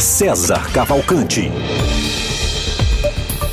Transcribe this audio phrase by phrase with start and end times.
[0.00, 1.50] César Cavalcante.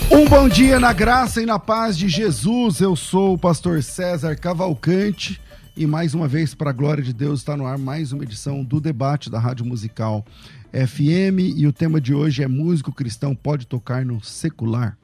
[0.09, 2.80] Um bom dia na graça e na paz de Jesus.
[2.80, 5.41] Eu sou o pastor César Cavalcante
[5.76, 8.63] e mais uma vez, para a glória de Deus, está no ar mais uma edição
[8.63, 10.26] do debate da Rádio Musical
[10.71, 14.98] FM e o tema de hoje é Músico Cristão Pode Tocar no Secular.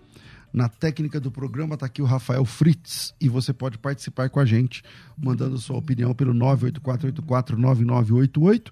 [0.54, 4.46] Na técnica do programa está aqui o Rafael Fritz e você pode participar com a
[4.46, 4.82] gente,
[5.18, 8.72] mandando sua opinião pelo 984849988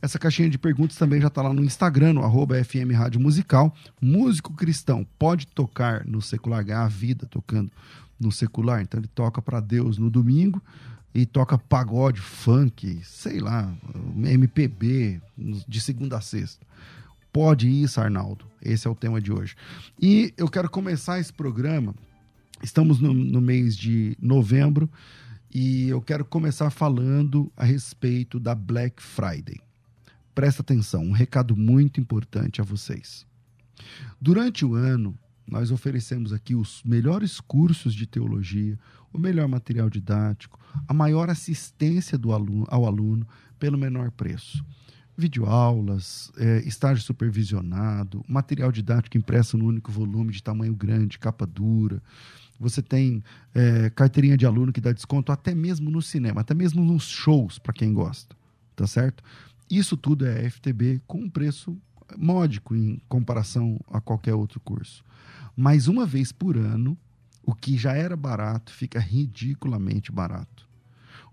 [0.00, 3.74] essa caixinha de perguntas também já está lá no Instagram, no arroba FM Rádio Musical.
[4.00, 7.70] Músico cristão pode tocar no secular, ganhar a vida tocando
[8.18, 8.80] no secular.
[8.80, 10.62] Então ele toca para Deus no domingo
[11.14, 13.72] e toca pagode, funk, sei lá,
[14.16, 16.64] MPB, de segunda a sexta.
[17.32, 18.44] Pode isso, Arnaldo.
[18.62, 19.56] Esse é o tema de hoje.
[20.00, 21.94] E eu quero começar esse programa.
[22.62, 24.88] Estamos no, no mês de novembro
[25.52, 29.67] e eu quero começar falando a respeito da Black Friday.
[30.38, 33.26] Presta atenção, um recado muito importante a vocês.
[34.20, 38.78] Durante o ano, nós oferecemos aqui os melhores cursos de teologia,
[39.12, 43.26] o melhor material didático, a maior assistência do aluno, ao aluno
[43.58, 44.64] pelo menor preço.
[45.16, 52.00] Videoaulas, é, estágio supervisionado, material didático impresso no único volume de tamanho grande, capa dura.
[52.60, 56.84] Você tem é, carteirinha de aluno que dá desconto até mesmo no cinema, até mesmo
[56.84, 58.36] nos shows, para quem gosta.
[58.76, 59.24] Tá certo?
[59.70, 61.76] Isso tudo é FTB com um preço
[62.16, 65.04] módico em comparação a qualquer outro curso.
[65.56, 66.96] Mas uma vez por ano,
[67.42, 70.68] o que já era barato fica ridiculamente barato.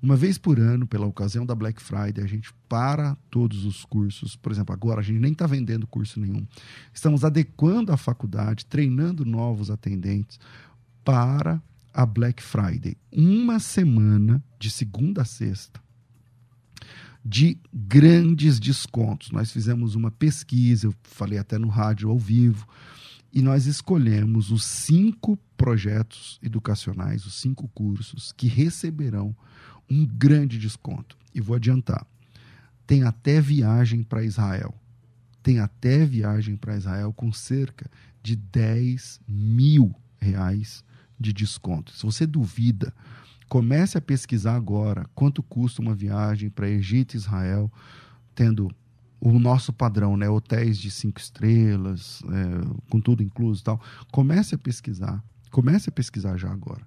[0.01, 4.35] Uma vez por ano, pela ocasião da Black Friday, a gente para todos os cursos.
[4.35, 6.45] Por exemplo, agora a gente nem está vendendo curso nenhum.
[6.93, 10.39] Estamos adequando a faculdade, treinando novos atendentes
[11.03, 11.61] para
[11.93, 12.97] a Black Friday.
[13.11, 15.79] Uma semana, de segunda a sexta,
[17.25, 19.31] de grandes descontos.
[19.31, 22.67] Nós fizemos uma pesquisa, eu falei até no rádio ao vivo,
[23.33, 29.35] e nós escolhemos os cinco projetos educacionais, os cinco cursos que receberão
[29.89, 31.17] um grande desconto.
[31.33, 32.05] E vou adiantar:
[32.85, 34.73] tem até viagem para Israel.
[35.41, 37.89] Tem até viagem para Israel com cerca
[38.23, 40.83] de 10 mil reais
[41.19, 41.91] de desconto.
[41.91, 42.91] Se você duvida,
[43.47, 47.71] Comece a pesquisar agora quanto custa uma viagem para Egito e Israel,
[48.33, 48.69] tendo
[49.19, 50.29] o nosso padrão, né?
[50.29, 53.81] Hotéis de cinco estrelas, é, com tudo incluso e tal.
[54.11, 55.23] Comece a pesquisar.
[55.51, 56.85] Comece a pesquisar já agora.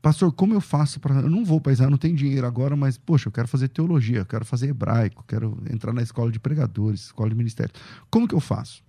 [0.00, 1.16] Pastor, como eu faço para.
[1.20, 4.24] Eu não vou para Israel, não tenho dinheiro agora, mas, poxa, eu quero fazer teologia,
[4.24, 7.74] quero fazer hebraico, quero entrar na escola de pregadores, escola de ministério.
[8.10, 8.82] Como que eu faço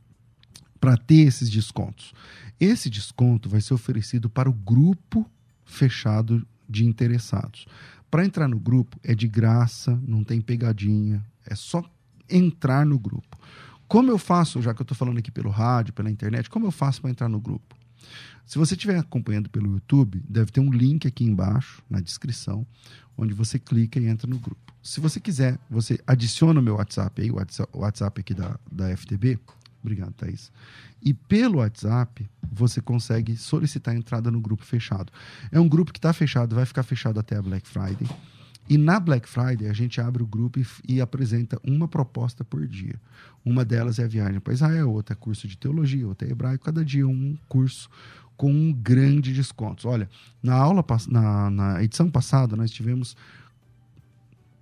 [0.79, 2.13] para ter esses descontos?
[2.59, 5.29] Esse desconto vai ser oferecido para o grupo
[5.66, 7.66] fechado de interessados.
[8.09, 11.84] Para entrar no grupo é de graça, não tem pegadinha, é só
[12.30, 13.38] entrar no grupo.
[13.88, 16.72] Como eu faço, já que eu estou falando aqui pelo rádio, pela internet, como eu
[16.72, 17.75] faço para entrar no grupo?
[18.46, 22.66] Se você estiver acompanhando pelo YouTube, deve ter um link aqui embaixo, na descrição,
[23.18, 24.74] onde você clica e entra no grupo.
[24.81, 27.38] Se você quiser, você adiciona o meu WhatsApp aí, o
[27.80, 29.40] WhatsApp aqui da, da FTB,
[29.81, 30.51] Obrigado, Thaís.
[31.01, 35.12] E pelo WhatsApp, você consegue solicitar entrada no grupo fechado.
[35.51, 38.07] É um grupo que está fechado, vai ficar fechado até a Black Friday.
[38.68, 42.68] E na Black Friday, a gente abre o grupo e, e apresenta uma proposta por
[42.68, 43.01] dia.
[43.44, 46.66] Uma delas é a viagem para Israel, outra é curso de teologia, outra é hebraico.
[46.66, 47.89] Cada dia um curso
[48.38, 49.88] com um grande desconto.
[49.89, 50.07] Olha,
[50.41, 53.18] na aula, na, na edição passada, nós tivemos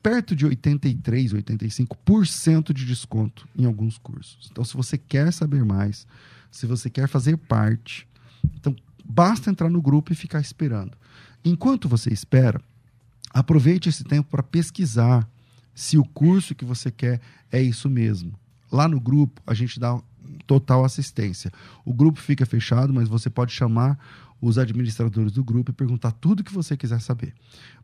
[0.08, 4.48] perto de 83, 85% de desconto em alguns cursos.
[4.50, 6.08] Então, se você quer saber mais,
[6.50, 8.08] se você quer fazer parte,
[8.56, 8.74] então
[9.04, 10.94] basta entrar no grupo e ficar esperando.
[11.44, 12.62] Enquanto você espera,
[13.34, 15.30] aproveite esse tempo para pesquisar
[15.76, 17.20] se o curso que você quer
[17.52, 18.32] é isso mesmo.
[18.72, 20.02] Lá no grupo, a gente dá
[20.46, 21.52] total assistência.
[21.84, 24.00] O grupo fica fechado, mas você pode chamar
[24.42, 27.34] os administradores do grupo e perguntar tudo que você quiser saber.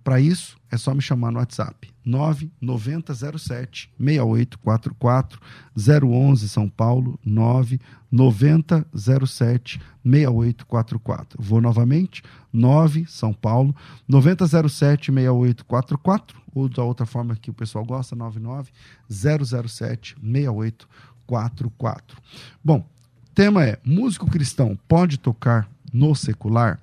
[0.04, 5.40] Para isso, é só me chamar no WhatsApp 99007 6844
[5.76, 11.42] 011 São Paulo 99007 6844.
[11.42, 12.22] Vou novamente
[12.52, 13.74] 9 São Paulo
[14.08, 18.72] 9007 6844 ou da outra forma que o pessoal gosta 99
[19.10, 22.18] 007 6844.
[22.64, 22.88] Bom,
[23.34, 26.82] tema é: músico cristão pode tocar no secular?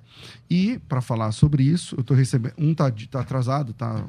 [0.49, 2.53] E para falar sobre isso, eu estou recebendo.
[2.57, 4.05] Um tá, tá atrasado, tá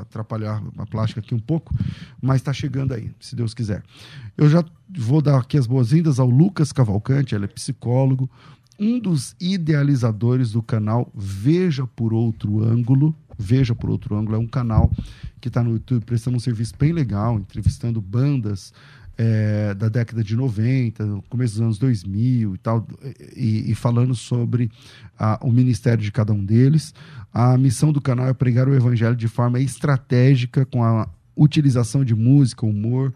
[0.00, 1.74] atrapalhar a plástica aqui um pouco,
[2.20, 3.82] mas está chegando aí, se Deus quiser.
[4.36, 8.28] Eu já vou dar aqui as boas-vindas ao Lucas Cavalcante, ele é psicólogo,
[8.78, 13.14] um dos idealizadores do canal Veja por Outro Ângulo.
[13.38, 14.90] Veja por Outro Ângulo é um canal
[15.40, 18.72] que está no YouTube prestando um serviço bem legal, entrevistando bandas
[19.18, 22.86] é, da década de 90, no começo dos anos 2000 e tal,
[23.34, 24.70] e, e falando sobre
[25.18, 26.94] a, o ministério de cada um deles.
[27.32, 32.14] A missão do canal é pregar o evangelho de forma estratégica, com a utilização de
[32.14, 33.12] música, humor,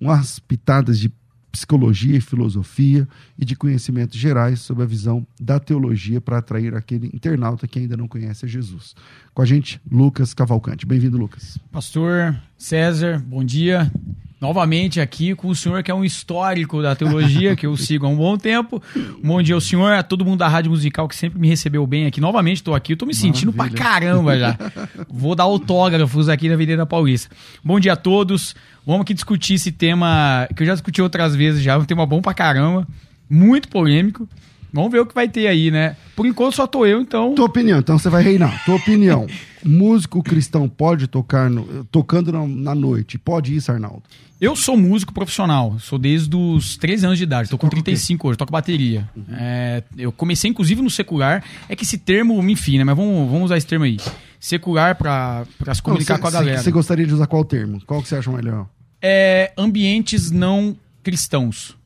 [0.00, 1.12] umas pitadas de
[1.56, 3.08] psicologia e filosofia
[3.38, 7.96] e de conhecimentos gerais sobre a visão da teologia para atrair aquele internauta que ainda
[7.96, 8.94] não conhece Jesus.
[9.32, 10.84] Com a gente, Lucas Cavalcante.
[10.84, 11.58] Bem-vindo, Lucas.
[11.72, 13.90] Pastor César, bom dia.
[14.38, 18.08] Novamente aqui com o senhor que é um histórico da teologia, que eu sigo há
[18.08, 18.82] um bom tempo.
[19.24, 22.06] Bom dia ao senhor, a todo mundo da Rádio Musical que sempre me recebeu bem
[22.06, 22.20] aqui.
[22.20, 23.80] Novamente estou aqui, estou me sentindo Maravilha.
[23.80, 24.58] pra caramba já.
[25.08, 27.34] Vou dar autógrafos aqui na Avenida Paulista.
[27.64, 28.54] Bom dia a todos.
[28.84, 32.20] Vamos aqui discutir esse tema que eu já discuti outras vezes já, um tema bom
[32.20, 32.86] pra caramba,
[33.28, 34.28] muito polêmico.
[34.72, 35.96] Vamos ver o que vai ter aí, né?
[36.14, 37.34] Por enquanto só tô eu, então.
[37.34, 38.62] Tua opinião, então você vai reinar.
[38.66, 39.26] Tua opinião.
[39.66, 43.18] músico cristão pode tocar no, tocando na, na, noite?
[43.18, 44.02] Pode isso, Arnaldo?
[44.40, 48.36] Eu sou músico profissional, sou desde os 13 anos de idade, tô com 35 hoje,
[48.36, 49.08] toco bateria.
[49.16, 49.24] Uhum.
[49.30, 52.84] É, eu comecei inclusive no secular, é que esse termo me enfim, né?
[52.84, 53.96] Mas vamos, vamos usar esse termo aí.
[54.38, 56.62] Secular para se comunicar não, cê, com a galera.
[56.62, 57.80] Você gostaria de usar qual termo?
[57.86, 58.68] Qual que você acha melhor?
[59.08, 61.76] é, ambientes não cristãos.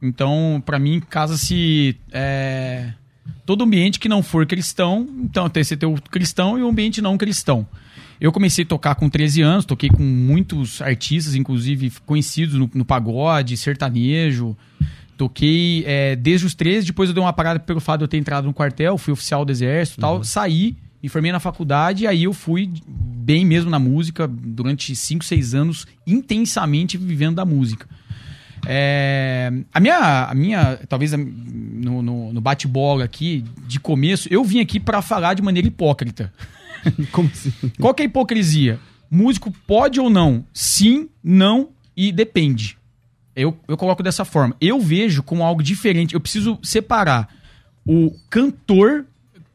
[0.00, 2.92] Então, para mim, casa-se é,
[3.44, 5.06] todo ambiente que não for cristão.
[5.18, 7.66] Então, tem você ter o cristão e o ambiente não cristão.
[8.20, 12.84] Eu comecei a tocar com 13 anos, toquei com muitos artistas, inclusive conhecidos no, no
[12.84, 14.56] pagode, sertanejo.
[15.16, 18.18] Toquei é, desde os 13, depois eu dei uma parada pelo fato de eu ter
[18.18, 20.10] entrado no quartel, fui oficial do exército e uhum.
[20.10, 20.24] tal.
[20.24, 25.24] Saí, me formei na faculdade, e aí eu fui bem mesmo na música, durante 5,
[25.24, 27.86] 6 anos, intensamente vivendo da música.
[28.66, 34.60] É, a minha, a minha talvez no, no, no bate-bola aqui, de começo, eu vim
[34.60, 36.32] aqui para falar de maneira hipócrita.
[37.12, 37.52] Como assim?
[37.80, 38.80] Qual que é a hipocrisia?
[39.10, 40.44] Músico pode ou não?
[40.52, 42.76] Sim, não e depende.
[43.34, 44.56] Eu, eu coloco dessa forma.
[44.60, 46.14] Eu vejo como algo diferente.
[46.14, 47.28] Eu preciso separar
[47.86, 49.06] o cantor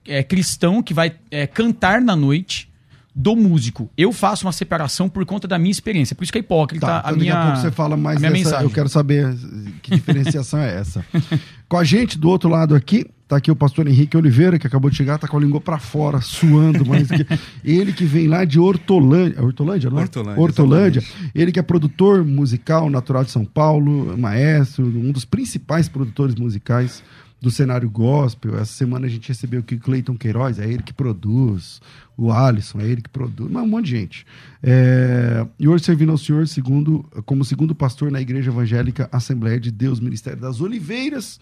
[0.06, 2.71] é, cristão que vai é, cantar na noite
[3.14, 3.90] do músico.
[3.98, 6.16] Eu faço uma separação por conta da minha experiência.
[6.16, 8.34] Por isso que é hipócrita tá, a minha Daqui a pouco você fala mais dessa,
[8.34, 8.64] mensagem.
[8.64, 9.36] Eu quero saber
[9.82, 11.06] que diferenciação é essa.
[11.68, 14.90] Com a gente do outro lado aqui, tá aqui o pastor Henrique Oliveira, que acabou
[14.90, 17.26] de chegar, tá com a língua para fora, suando, mas que,
[17.64, 20.02] ele que vem lá de Hortolândia, é Hortolândia, não é?
[20.02, 20.42] Hortolândia.
[20.42, 21.04] Hortolândia.
[21.34, 27.02] Ele que é produtor musical natural de São Paulo, maestro, um dos principais produtores musicais
[27.42, 28.56] do cenário gospel.
[28.56, 31.82] Essa semana a gente recebeu aqui o Cleiton Queiroz, é ele que produz,
[32.16, 34.26] o Alisson, é ele que produz, um monte de gente.
[34.62, 39.72] É, e hoje servindo ao Senhor segundo, como segundo pastor na Igreja Evangélica Assembleia de
[39.72, 41.40] Deus, Ministério das Oliveiras,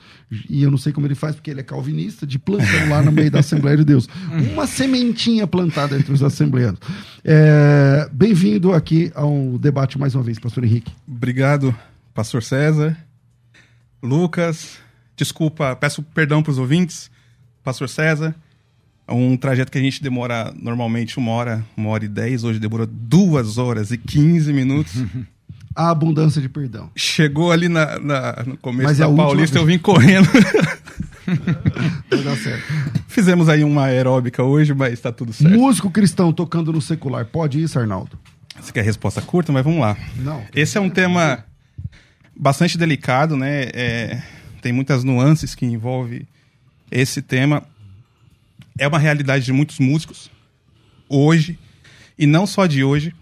[0.49, 3.11] e eu não sei como ele faz, porque ele é calvinista, de plantão lá no
[3.11, 4.07] meio da Assembleia de Deus.
[4.53, 6.79] Uma sementinha plantada entre os assembleanos.
[7.25, 10.93] É, Bem-vindo aqui ao debate mais uma vez, pastor Henrique.
[11.05, 11.75] Obrigado,
[12.13, 12.97] pastor César,
[14.01, 14.79] Lucas,
[15.19, 17.11] Desculpa, peço perdão para os ouvintes,
[17.61, 18.33] Pastor César.
[19.05, 22.57] É um trajeto que a gente demora normalmente uma hora, uma hora e dez, hoje
[22.57, 24.93] demorou duas horas e quinze minutos.
[25.75, 26.89] A abundância de perdão.
[26.95, 30.27] Chegou ali na, na no começo Mas é da é Paulista, eu vim correndo.
[32.09, 32.63] Vai dar certo.
[33.07, 35.53] Fizemos aí uma aeróbica hoje, mas está tudo certo.
[35.53, 38.17] Músico cristão tocando no secular, pode isso, Arnaldo?
[38.59, 39.97] Você quer resposta curta, mas vamos lá.
[40.17, 40.43] Não.
[40.55, 41.45] Esse é um tema
[42.35, 43.69] bastante delicado, né?
[43.73, 44.21] É
[44.59, 46.27] tem muitas nuances que envolve
[46.91, 47.63] esse tema.
[48.77, 50.29] É uma realidade de muitos músicos
[51.07, 51.57] hoje,
[52.17, 53.13] e não só de hoje,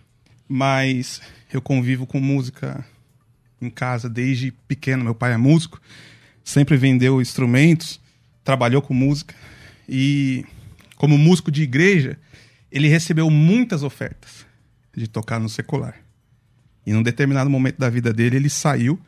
[0.47, 1.21] mas
[1.53, 2.85] eu convivo com música
[3.61, 5.03] em casa desde pequeno.
[5.03, 5.81] Meu pai é músico,
[6.43, 7.99] sempre vendeu instrumentos,
[8.43, 9.35] trabalhou com música
[9.87, 10.45] e
[10.95, 12.17] como músico de igreja,
[12.71, 14.45] ele recebeu muitas ofertas
[14.95, 15.95] de tocar no secular.
[16.85, 18.99] E num determinado momento da vida dele, ele saiu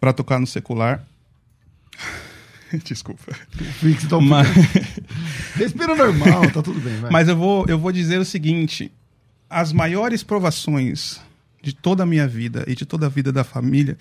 [0.00, 1.06] para tocar no secular
[2.84, 3.32] Desculpa.
[4.08, 4.48] Tá Mas...
[5.56, 7.00] Respira normal, tá tudo bem.
[7.00, 7.10] Vai.
[7.10, 8.92] Mas eu vou, eu vou dizer o seguinte:
[9.48, 11.20] as maiores provações
[11.62, 13.96] de toda a minha vida e de toda a vida da família,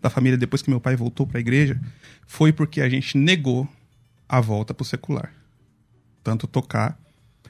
[0.00, 1.80] da família depois que meu pai voltou para a igreja,
[2.26, 3.68] foi porque a gente negou
[4.28, 5.32] a volta para o secular.
[6.22, 6.98] Tanto tocar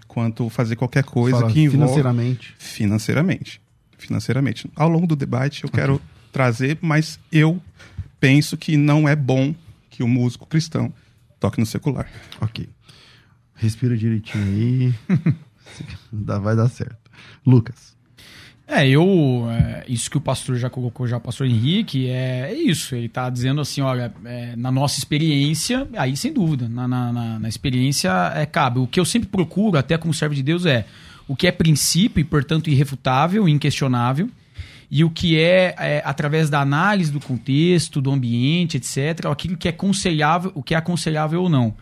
[0.09, 2.55] quanto fazer qualquer coisa Fala, que envolva financeiramente.
[2.59, 3.61] Financeiramente.
[3.99, 4.71] Financeiramente.
[4.75, 6.01] Ao longo do debate eu quero
[6.33, 7.61] trazer, mas eu
[8.19, 9.55] penso que não é bom
[10.03, 10.93] que o músico cristão
[11.39, 12.11] toque no secular.
[12.41, 12.69] Ok.
[13.55, 14.95] Respira direitinho aí.
[16.13, 17.11] vai dar certo.
[17.47, 17.97] Lucas.
[18.67, 19.47] É, eu.
[19.49, 22.97] É, isso que o pastor já colocou, já o pastor Henrique, é, é isso.
[22.97, 27.39] Ele está dizendo assim: olha, é, na nossa experiência, aí sem dúvida, na, na, na,
[27.39, 28.81] na experiência é cabe.
[28.81, 30.85] O que eu sempre procuro, até como servo de Deus, é
[31.29, 34.29] o que é princípio e, portanto, irrefutável, inquestionável,
[34.93, 39.67] e o que é, é, através da análise do contexto, do ambiente, etc., aquilo que
[39.67, 41.75] é aconselhável, o que é aconselhável ou não.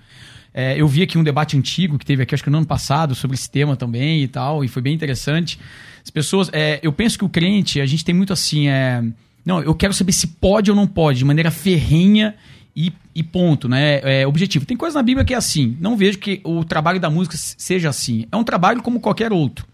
[0.54, 3.12] É, eu vi aqui um debate antigo que teve aqui, acho que no ano passado,
[3.16, 5.58] sobre esse tema também e tal, e foi bem interessante.
[6.04, 9.02] As pessoas, é, eu penso que o crente, a gente tem muito assim, é,
[9.44, 12.36] não, eu quero saber se pode ou não pode, de maneira ferrenha
[12.76, 14.00] e, e ponto, né?
[14.04, 14.64] É, objetivo.
[14.64, 15.76] Tem coisa na Bíblia que é assim.
[15.80, 18.26] Não vejo que o trabalho da música seja assim.
[18.30, 19.66] É um trabalho como qualquer outro.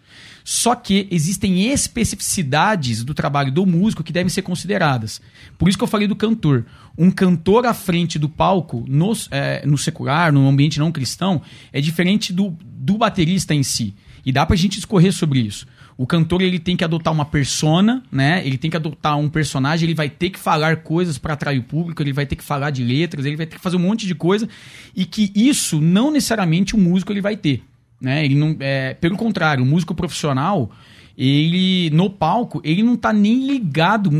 [0.48, 5.20] Só que existem especificidades do trabalho do músico que devem ser consideradas.
[5.58, 6.64] Por isso que eu falei do cantor.
[6.96, 11.80] Um cantor à frente do palco, no, é, no secular, no ambiente não cristão, é
[11.80, 13.92] diferente do, do baterista em si.
[14.24, 15.66] E dá pra gente escorrer sobre isso.
[15.98, 18.40] O cantor ele tem que adotar uma persona, né?
[18.46, 21.64] Ele tem que adotar um personagem, ele vai ter que falar coisas para atrair o
[21.64, 24.06] público, ele vai ter que falar de letras, ele vai ter que fazer um monte
[24.06, 24.48] de coisa
[24.94, 27.64] e que isso não necessariamente o músico ele vai ter,
[28.00, 28.24] né?
[28.24, 30.70] Ele não, é, pelo contrário, o músico profissional
[31.18, 34.10] ele no palco ele não tá nem ligado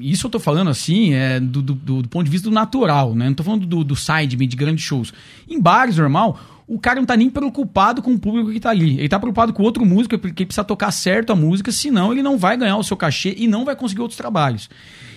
[0.00, 3.26] isso eu tô falando assim é do, do, do ponto de vista do natural né
[3.26, 5.14] não tô falando do, do side de grandes shows
[5.48, 8.98] em bares normal o cara não tá nem preocupado com o público que tá ali.
[8.98, 12.22] Ele tá preocupado com outro músico, porque ele precisa tocar certo a música, senão ele
[12.22, 14.70] não vai ganhar o seu cachê e não vai conseguir outros trabalhos.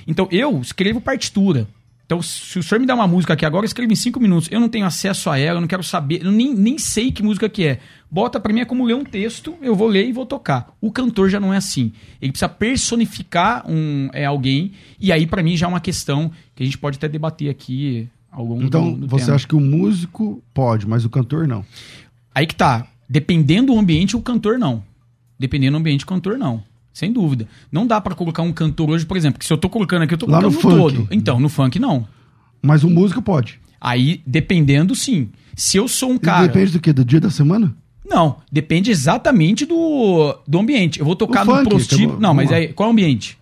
[0.06, 1.68] Então eu escrevo partitura.
[2.08, 4.48] Então, se o senhor me dá uma música aqui agora, eu escrevo em cinco minutos.
[4.50, 7.22] Eu não tenho acesso a ela, eu não quero saber, eu nem, nem sei que
[7.22, 7.80] música que é.
[8.10, 10.74] Bota para mim é como ler um texto, eu vou ler e vou tocar.
[10.80, 11.92] O cantor já não é assim.
[12.22, 16.64] Ele precisa personificar um, é, alguém, e aí para mim já é uma questão que
[16.64, 19.36] a gente pode até debater aqui ao longo então, do, do você tema.
[19.36, 21.66] acha que o músico pode, mas o cantor não?
[22.34, 22.88] Aí que tá.
[23.10, 24.82] Dependendo do ambiente, o cantor não.
[25.38, 26.64] Dependendo do ambiente, o cantor não.
[26.98, 27.48] Sem dúvida.
[27.72, 30.16] Não dá para colocar um cantor hoje, por exemplo, que se eu tô colocando aqui,
[30.16, 30.96] eu tô Lá colocando no todo.
[31.02, 31.08] Funk.
[31.16, 32.08] Então, no funk não.
[32.60, 33.60] Mas o músico pode.
[33.80, 35.30] Aí, dependendo, sim.
[35.56, 36.46] Se eu sou um cara.
[36.46, 36.92] E depende do quê?
[36.92, 37.72] Do dia da semana?
[38.04, 41.00] Não, depende exatamente do, do ambiente.
[41.00, 42.20] Eu vou tocar no funk, prostíbulo.
[42.20, 42.58] não, mas lá.
[42.58, 43.38] aí, qual é o ambiente?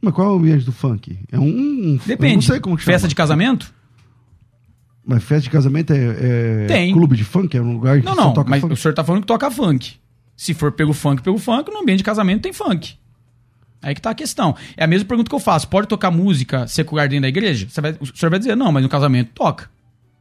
[0.00, 1.18] Mas qual é o ambiente do funk?
[1.30, 1.44] É um.
[1.44, 2.36] um Depende.
[2.36, 3.08] Não sei como que Festa chama.
[3.10, 3.74] de casamento?
[5.06, 6.94] Mas festa de casamento é, é Tem.
[6.94, 7.54] clube de funk?
[7.54, 8.32] É um lugar que Não, não.
[8.32, 8.72] toca Mas funk?
[8.72, 9.96] o senhor tá falando que toca funk.
[10.38, 12.94] Se for pelo funk, pelo funk, no ambiente de casamento tem funk.
[13.82, 14.56] Aí que tá a questão.
[14.76, 15.66] É a mesma pergunta que eu faço.
[15.66, 17.66] Pode tocar música secular dentro da igreja?
[17.68, 19.68] Você vai- o senhor vai dizer, não, mas no casamento toca.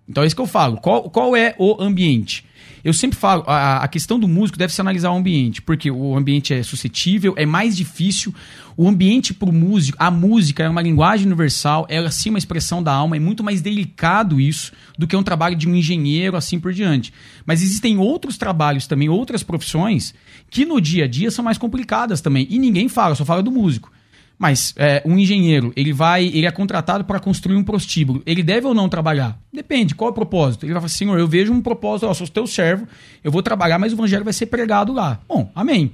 [0.08, 0.78] Então é isso que eu falo.
[0.78, 2.46] Qual, qual é o ambiente?
[2.84, 6.16] Eu sempre falo, a, a questão do músico deve se analisar o ambiente, porque o
[6.16, 8.34] ambiente é suscetível, é mais difícil.
[8.78, 12.94] O ambiente para o músico, a música é uma linguagem universal, é uma expressão da
[12.94, 16.72] alma, é muito mais delicado isso do que um trabalho de um engenheiro, assim por
[16.72, 17.12] diante.
[17.46, 20.14] Mas existem outros trabalhos também, outras profissões,
[20.50, 22.48] que no dia a dia são mais complicadas também.
[22.50, 23.92] E ninguém fala, só fala do músico.
[24.38, 28.22] Mas é, um engenheiro, ele vai, ele é contratado para construir um prostíbulo.
[28.26, 29.40] Ele deve ou não trabalhar?
[29.52, 30.66] Depende, qual é o propósito?
[30.66, 32.88] Ele vai falar, senhor, eu vejo um propósito, ó, sou teu servo,
[33.24, 35.20] eu vou trabalhar, mas o evangelho vai ser pregado lá.
[35.28, 35.92] Bom, amém.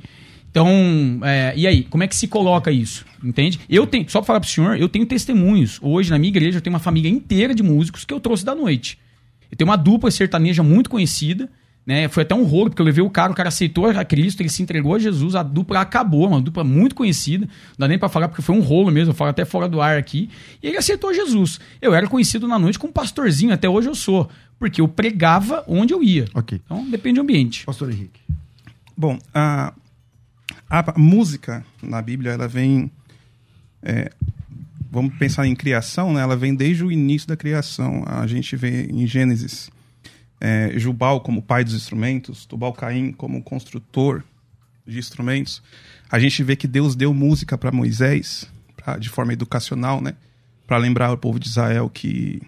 [0.52, 0.68] Então,
[1.24, 3.06] é, e aí, como é que se coloca isso?
[3.24, 3.60] Entende?
[3.70, 5.80] Eu tenho, só para falar pro senhor, eu tenho testemunhos.
[5.82, 8.54] Hoje, na minha igreja, eu tenho uma família inteira de músicos que eu trouxe da
[8.54, 9.00] noite.
[9.50, 11.50] Eu tenho uma dupla sertaneja muito conhecida,
[11.86, 12.08] né?
[12.08, 14.50] Foi até um rolo, porque eu levei o cara, o cara aceitou a Cristo, ele
[14.50, 17.46] se entregou a Jesus, a dupla acabou, uma dupla muito conhecida.
[17.46, 19.82] Não dá nem pra falar, porque foi um rolo mesmo, eu falo até fora do
[19.82, 20.30] ar aqui.
[20.62, 21.60] E ele aceitou Jesus.
[21.82, 24.30] Eu era conhecido na noite como pastorzinho, até hoje eu sou.
[24.58, 26.26] Porque eu pregava onde eu ia.
[26.34, 26.62] Ok.
[26.64, 27.66] Então depende do ambiente.
[27.66, 28.22] Pastor Henrique.
[28.96, 29.74] Bom, a,
[30.70, 32.90] a música na Bíblia, ela vem.
[33.82, 34.10] é,
[34.90, 36.22] vamos pensar em criação, né?
[36.22, 38.04] ela vem desde o início da criação.
[38.06, 39.70] A gente vê em Gênesis
[40.46, 44.22] é, Jubal como pai dos instrumentos, Tubal Caim como construtor
[44.86, 45.64] de instrumentos.
[46.12, 48.46] A gente vê que Deus deu música para Moisés,
[48.76, 50.14] pra, de forma educacional, né?
[50.68, 52.42] para lembrar o povo de Israel que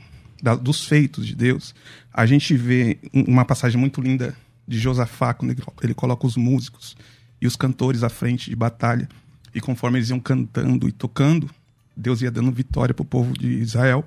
[0.44, 1.74] da- dos feitos de Deus.
[2.14, 4.36] A gente vê um- uma passagem muito linda
[4.68, 6.98] de Josafá, quando ele coloca os músicos
[7.42, 9.08] e os cantores à frente de batalha.
[9.54, 11.50] E conforme eles iam cantando e tocando,
[11.96, 14.06] Deus ia dando vitória para o povo de Israel.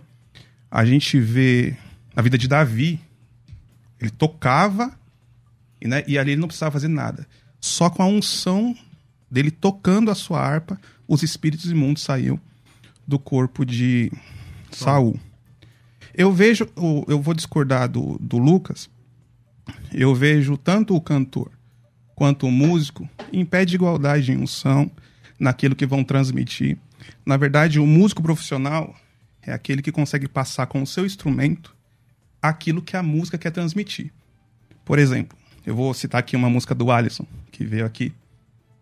[0.71, 1.75] A gente vê
[2.14, 2.99] a vida de Davi,
[4.00, 4.93] ele tocava
[5.81, 7.26] e, né, e ali ele não precisava fazer nada.
[7.61, 8.76] Só com a unção
[9.31, 12.40] dele tocando a sua harpa, os espíritos imundos saíam
[13.07, 14.12] do corpo de
[14.71, 15.19] Saul.
[16.14, 16.69] Eu vejo,
[17.07, 18.90] eu vou discordar do, do Lucas,
[19.93, 21.50] eu vejo tanto o cantor
[22.14, 24.90] quanto o músico em pé de igualdade em unção
[25.38, 26.76] naquilo que vão transmitir.
[27.25, 28.95] Na verdade, o músico profissional,
[29.43, 31.75] é aquele que consegue passar com o seu instrumento
[32.42, 34.12] aquilo que a música quer transmitir.
[34.85, 38.12] Por exemplo, eu vou citar aqui uma música do Alisson, que veio aqui.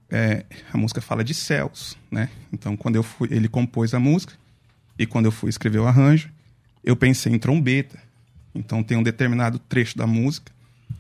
[0.09, 2.31] É, a música fala de céus, né?
[2.53, 4.35] Então, quando eu fui, ele compôs a música
[4.97, 6.31] e quando eu fui escrever o arranjo,
[6.85, 7.99] eu pensei em trombeta.
[8.55, 10.53] Então, tem um determinado trecho da música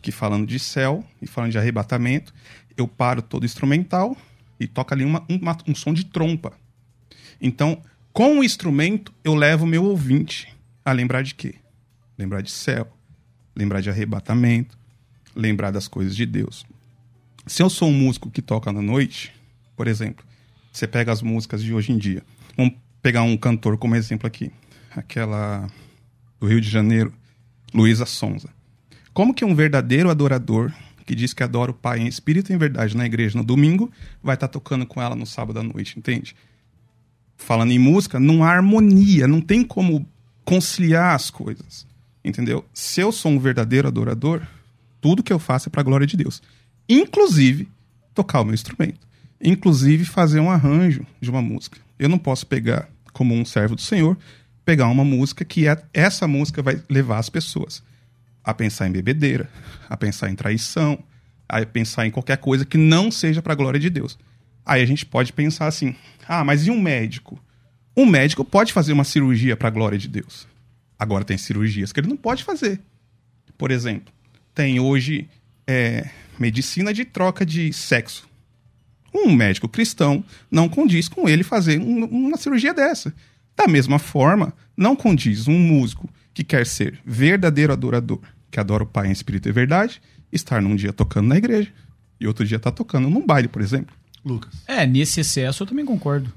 [0.03, 2.35] que falando de céu e falando de arrebatamento,
[2.77, 4.17] eu paro todo instrumental
[4.59, 6.53] e toca ali uma, uma, um som de trompa.
[7.41, 7.81] Então,
[8.13, 10.49] com o instrumento, eu levo o meu ouvinte
[10.85, 11.57] a lembrar de quê?
[12.19, 12.91] Lembrar de céu,
[13.55, 14.79] lembrar de arrebatamento,
[15.35, 16.65] lembrar das coisas de Deus.
[17.47, 19.33] Se eu sou um músico que toca na noite,
[19.77, 20.25] por exemplo,
[20.73, 22.23] você pega as músicas de hoje em dia.
[22.57, 24.51] Vamos pegar um cantor como exemplo aqui.
[24.91, 25.69] Aquela
[26.41, 27.13] do Rio de Janeiro,
[27.73, 28.49] Luísa Sonza.
[29.13, 30.73] Como que um verdadeiro adorador
[31.07, 33.91] que diz que adora o Pai em espírito e em verdade na igreja no domingo
[34.23, 36.35] vai estar tá tocando com ela no sábado à noite, entende?
[37.37, 40.05] Falando em música, não há harmonia, não tem como
[40.45, 41.87] conciliar as coisas,
[42.26, 42.64] entendeu?
[42.75, 44.42] Se eu sou um verdadeiro adorador,
[45.00, 46.42] tudo que eu faço é para a glória de Deus,
[46.88, 47.68] inclusive
[48.12, 49.06] tocar o meu instrumento,
[49.40, 51.78] inclusive fazer um arranjo de uma música.
[51.99, 54.18] Eu não posso pegar como um servo do Senhor,
[54.64, 57.83] pegar uma música que é, essa música vai levar as pessoas
[58.42, 59.49] a pensar em bebedeira,
[59.88, 60.99] a pensar em traição,
[61.49, 64.18] a pensar em qualquer coisa que não seja para a glória de Deus.
[64.64, 65.95] Aí a gente pode pensar assim:
[66.26, 67.40] ah, mas e um médico?
[67.97, 70.47] Um médico pode fazer uma cirurgia para a glória de Deus.
[70.99, 72.81] Agora tem cirurgias que ele não pode fazer.
[73.57, 74.12] Por exemplo,
[74.55, 75.29] tem hoje
[75.67, 78.29] é, medicina de troca de sexo.
[79.15, 83.15] Um médico cristão não condiz com ele fazer um, uma cirurgia dessa.
[83.57, 88.87] Da mesma forma, não condiz um músico que quer ser verdadeiro adorador, que adora o
[88.87, 91.73] Pai em espírito e verdade, estar num dia tocando na igreja
[92.21, 93.95] e outro dia estar tá tocando num baile, por exemplo.
[94.25, 94.53] Lucas.
[94.67, 96.33] É, nesse excesso eu também concordo.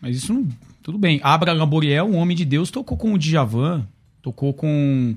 [0.00, 0.48] Mas isso não.
[0.88, 1.20] Tudo bem.
[1.22, 3.86] Abraham Gaboriel, um homem de Deus, tocou com o Djavan,
[4.22, 5.14] tocou com.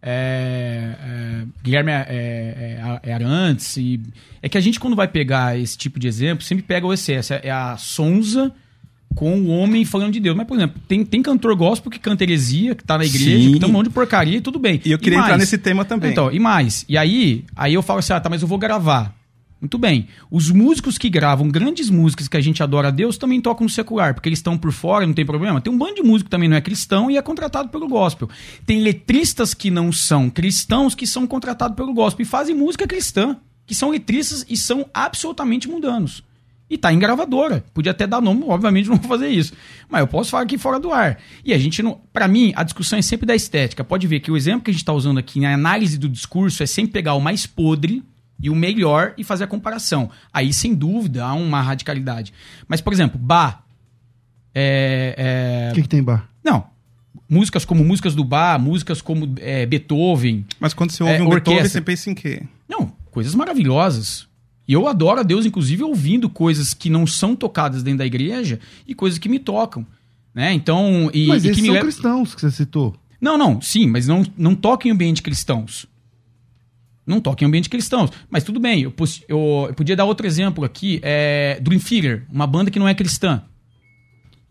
[0.00, 3.76] É, é, Guilherme é, é, é, Arantes.
[3.78, 4.00] E,
[4.40, 7.34] é que a gente, quando vai pegar esse tipo de exemplo, sempre pega o excesso.
[7.34, 8.54] É, a Sonza
[9.16, 10.36] com o homem falando de Deus.
[10.36, 13.54] Mas, por exemplo, tem, tem cantor gospel que canta heresia, que tá na igreja, Sim.
[13.54, 14.80] que tem um monte de porcaria, tudo bem.
[14.84, 16.12] E eu queria e entrar nesse tema também.
[16.12, 16.84] Então, e mais.
[16.88, 19.17] E aí, aí eu falo assim, ah, tá, mas eu vou gravar.
[19.60, 20.06] Muito bem.
[20.30, 23.70] Os músicos que gravam grandes músicas que a gente adora a Deus também tocam no
[23.70, 25.60] secular, porque eles estão por fora, não tem problema.
[25.60, 28.28] Tem um bando de músico também não é cristão e é contratado pelo gospel.
[28.64, 33.36] Tem letristas que não são cristãos que são contratados pelo gospel e fazem música cristã,
[33.66, 36.22] que são letristas e são absolutamente mundanos.
[36.70, 37.64] E tá em gravadora.
[37.74, 39.54] Podia até dar nome, obviamente não vou fazer isso.
[39.88, 41.18] Mas eu posso falar aqui fora do ar.
[41.44, 42.00] E a gente não.
[42.12, 43.82] Para mim, a discussão é sempre da estética.
[43.82, 46.62] Pode ver que o exemplo que a gente está usando aqui na análise do discurso
[46.62, 48.04] é sempre pegar o mais podre
[48.40, 50.10] e o melhor e fazer a comparação.
[50.32, 52.32] Aí, sem dúvida, há uma radicalidade.
[52.66, 53.60] Mas, por exemplo, Bach.
[54.54, 55.72] É, é...
[55.72, 56.24] O que, que tem Bach?
[56.44, 56.66] Não.
[57.28, 60.46] Músicas como músicas do Bach, músicas como é, Beethoven.
[60.58, 61.52] Mas quando você ouve é, um orquestra...
[61.52, 62.42] Beethoven, você pensa em quê?
[62.68, 64.26] Não, coisas maravilhosas.
[64.66, 68.60] E eu adoro a Deus, inclusive, ouvindo coisas que não são tocadas dentro da igreja
[68.86, 69.86] e coisas que me tocam.
[70.34, 70.52] Né?
[70.52, 71.80] Então, e, mas e que me são le...
[71.80, 72.94] cristãos que você citou.
[73.20, 75.86] Não, não, sim, mas não, não toca em ambiente cristãos.
[77.08, 78.10] Não toca em ambiente cristãos.
[78.28, 78.92] Mas tudo bem, eu,
[79.26, 81.00] eu, eu podia dar outro exemplo aqui.
[81.02, 83.42] É Dream Theater, uma banda que não é cristã.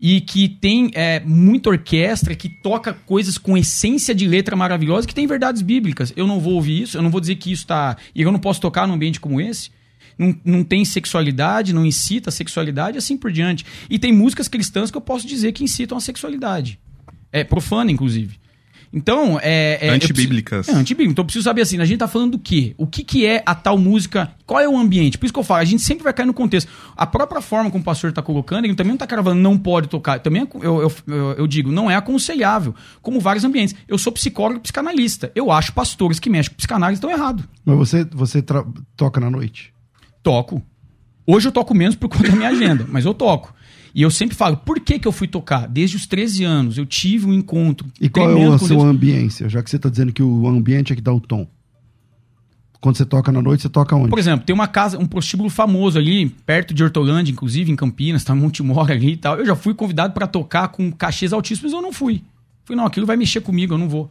[0.00, 5.14] E que tem é, muita orquestra, que toca coisas com essência de letra maravilhosa, que
[5.14, 6.12] tem verdades bíblicas.
[6.16, 7.96] Eu não vou ouvir isso, eu não vou dizer que isso está.
[8.12, 9.70] E eu não posso tocar num ambiente como esse.
[10.18, 13.64] Não, não tem sexualidade, não incita a sexualidade, assim por diante.
[13.88, 16.80] E tem músicas cristãs que eu posso dizer que incitam a sexualidade.
[17.30, 18.36] É profana, inclusive.
[18.92, 19.86] Então, é.
[19.86, 20.60] é Antibíblicas.
[20.60, 21.12] Preciso, é, antibíblicas.
[21.12, 22.74] Então, eu preciso saber assim: a gente tá falando do quê?
[22.78, 24.32] O que, que é a tal música?
[24.46, 25.18] Qual é o ambiente?
[25.18, 26.70] Por isso que eu falo, a gente sempre vai cair no contexto.
[26.96, 29.88] A própria forma como o pastor está colocando, ele também não está cravando, não pode
[29.88, 30.20] tocar.
[30.20, 33.74] Também é, eu, eu, eu, eu, digo, não é aconselhável, como vários ambientes.
[33.86, 35.30] Eu sou psicólogo e psicanalista.
[35.34, 37.44] Eu acho pastores que mexem com psicanálise estão errados.
[37.64, 38.42] Mas você, você
[38.96, 39.72] toca na noite?
[40.22, 40.62] Toco.
[41.26, 43.54] Hoje eu toco menos por conta da minha agenda, mas eu toco.
[43.98, 45.66] E eu sempre falo, por que, que eu fui tocar?
[45.66, 47.84] Desde os 13 anos, eu tive um encontro.
[48.00, 49.48] E qual é a sua ambiência?
[49.48, 51.48] Já que você está dizendo que o ambiente é que dá o tom.
[52.80, 54.08] Quando você toca na noite, você toca onde?
[54.08, 58.22] Por exemplo, tem uma casa, um prostíbulo famoso ali, perto de Hortolândia, inclusive, em Campinas,
[58.22, 59.36] tá Montemor ali e tal.
[59.36, 62.22] Eu já fui convidado para tocar com cachês altíssimos, eu não fui.
[62.64, 64.08] Fui, não, aquilo vai mexer comigo, eu não vou.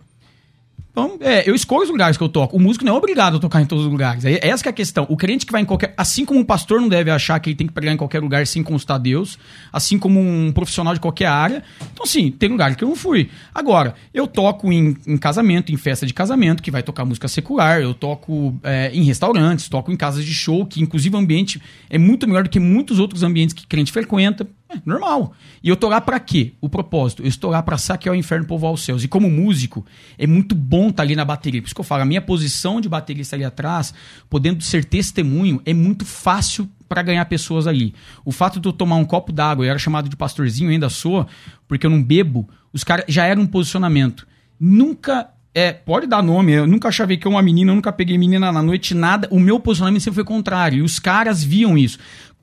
[0.98, 2.58] Então, é, eu escolho os lugares que eu toco.
[2.58, 4.26] O músico não é obrigado a tocar em todos os lugares.
[4.26, 5.06] É, essa é a questão.
[5.08, 5.94] O crente que vai em qualquer.
[5.96, 8.48] Assim como um pastor não deve achar que ele tem que pregar em qualquer lugar
[8.48, 9.38] sem constar Deus,
[9.72, 11.62] assim como um profissional de qualquer área.
[11.94, 13.30] Então, sim, tem lugares que eu não fui.
[13.54, 17.80] Agora, eu toco em, em casamento, em festa de casamento, que vai tocar música secular.
[17.80, 22.00] Eu toco é, em restaurantes, toco em casas de show, que inclusive o ambiente é
[22.00, 24.48] muito melhor do que muitos outros ambientes que crente frequenta.
[24.70, 25.34] É, normal.
[25.64, 26.54] E eu tô lá para quê?
[26.60, 27.24] O propósito.
[27.24, 29.04] Eu estou lá para saquear o inferno e povoar os céus.
[29.04, 29.86] E como músico,
[30.18, 31.62] é muito bom estar tá ali na bateria.
[31.62, 33.94] Por isso que eu falo, a minha posição de baterista ali atrás,
[34.30, 37.94] podendo ser testemunho, é muito fácil para ganhar pessoas ali.
[38.26, 41.28] O fato de eu tomar um copo d'água, eu era chamado de pastorzinho, ainda sou,
[41.68, 44.28] porque eu não bebo, os caras já era um posicionamento.
[44.60, 48.52] Nunca é, pode dar nome, eu nunca chavei que uma menina, eu nunca peguei menina
[48.52, 49.28] na noite, nada.
[49.32, 50.78] O meu posicionamento sempre foi contrário.
[50.78, 51.98] E os caras viam isso.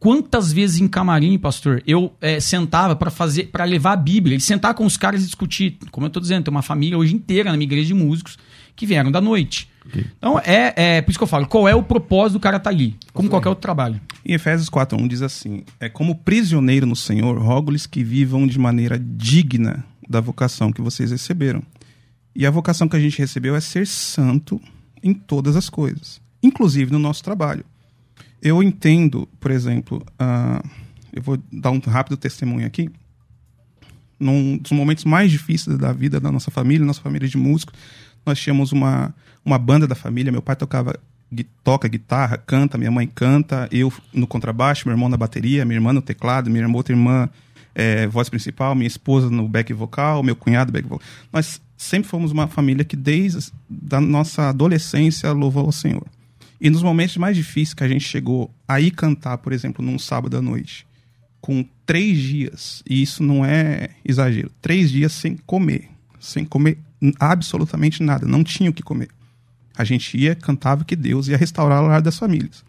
[0.04, 4.40] Quantas vezes em camarim, pastor, eu é, sentava para fazer, para levar a Bíblia, e
[4.40, 5.78] sentar com os caras e discutir.
[5.90, 8.36] Como eu tô dizendo, tem uma família hoje inteira na minha igreja de músicos
[8.76, 9.66] que vieram da noite.
[9.86, 10.04] Okay.
[10.18, 12.68] Então, é, é por isso que eu falo, qual é o propósito do cara estar
[12.68, 13.98] tá ali, como qualquer outro trabalho.
[14.22, 18.98] Em Efésios 4.1 diz assim, é como prisioneiro no Senhor, rogo-lhes que vivam de maneira
[18.98, 21.62] digna da vocação que vocês receberam
[22.36, 24.60] e a vocação que a gente recebeu é ser santo
[25.02, 27.64] em todas as coisas, inclusive no nosso trabalho.
[28.44, 30.68] Eu entendo, por exemplo, uh,
[31.10, 32.90] eu vou dar um rápido testemunho aqui.
[34.20, 37.74] Num dos momentos mais difíceis da vida da nossa família, nossa família de músicos,
[38.24, 40.30] nós tínhamos uma, uma banda da família.
[40.30, 40.94] Meu pai tocava
[41.64, 45.92] toca guitarra, canta, minha mãe canta, eu no contrabaixo, meu irmão na bateria, minha irmã
[45.92, 47.28] no teclado, minha outra irmã
[47.74, 51.04] é, voz principal, minha esposa no back vocal, meu cunhado back vocal.
[51.32, 53.50] Nós sempre fomos uma família que desde
[53.90, 56.06] a nossa adolescência louvou ao Senhor.
[56.64, 59.98] E nos momentos mais difíceis que a gente chegou a ir cantar, por exemplo, num
[59.98, 60.86] sábado à noite,
[61.38, 66.78] com três dias, e isso não é exagero, três dias sem comer, sem comer
[67.20, 69.10] absolutamente nada, não tinha o que comer.
[69.76, 72.64] A gente ia, cantava que Deus ia restaurar o lar das famílias.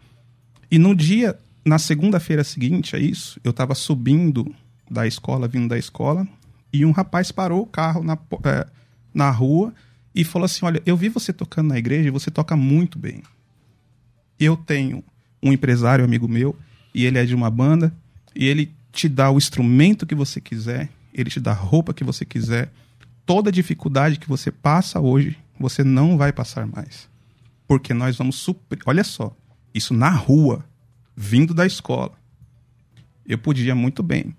[0.70, 4.54] E no dia, na segunda-feira seguinte a isso, eu estava subindo
[4.90, 6.28] da escola, vindo da escola,
[6.70, 8.66] e um rapaz parou o carro na, é,
[9.14, 9.72] na rua
[10.14, 13.22] e falou assim: Olha, eu vi você tocando na igreja e você toca muito bem.
[14.38, 15.02] Eu tenho
[15.42, 16.56] um empresário amigo meu
[16.94, 17.94] e ele é de uma banda
[18.34, 22.04] e ele te dá o instrumento que você quiser, ele te dá a roupa que
[22.04, 22.72] você quiser.
[23.24, 27.08] Toda dificuldade que você passa hoje, você não vai passar mais.
[27.66, 28.80] Porque nós vamos suprir.
[28.86, 29.36] Olha só,
[29.74, 30.64] isso na rua,
[31.16, 32.12] vindo da escola.
[33.26, 34.34] Eu podia muito bem,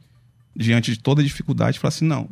[0.55, 2.29] diante de toda dificuldade, falar assim: não,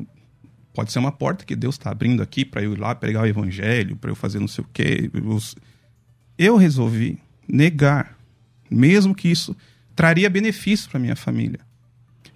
[0.75, 3.25] Pode ser uma porta que Deus está abrindo aqui para eu ir lá pegar o
[3.25, 5.09] evangelho, para eu fazer não sei o quê.
[6.37, 8.17] Eu resolvi negar,
[8.69, 9.55] mesmo que isso
[9.95, 11.59] traria benefício para minha família.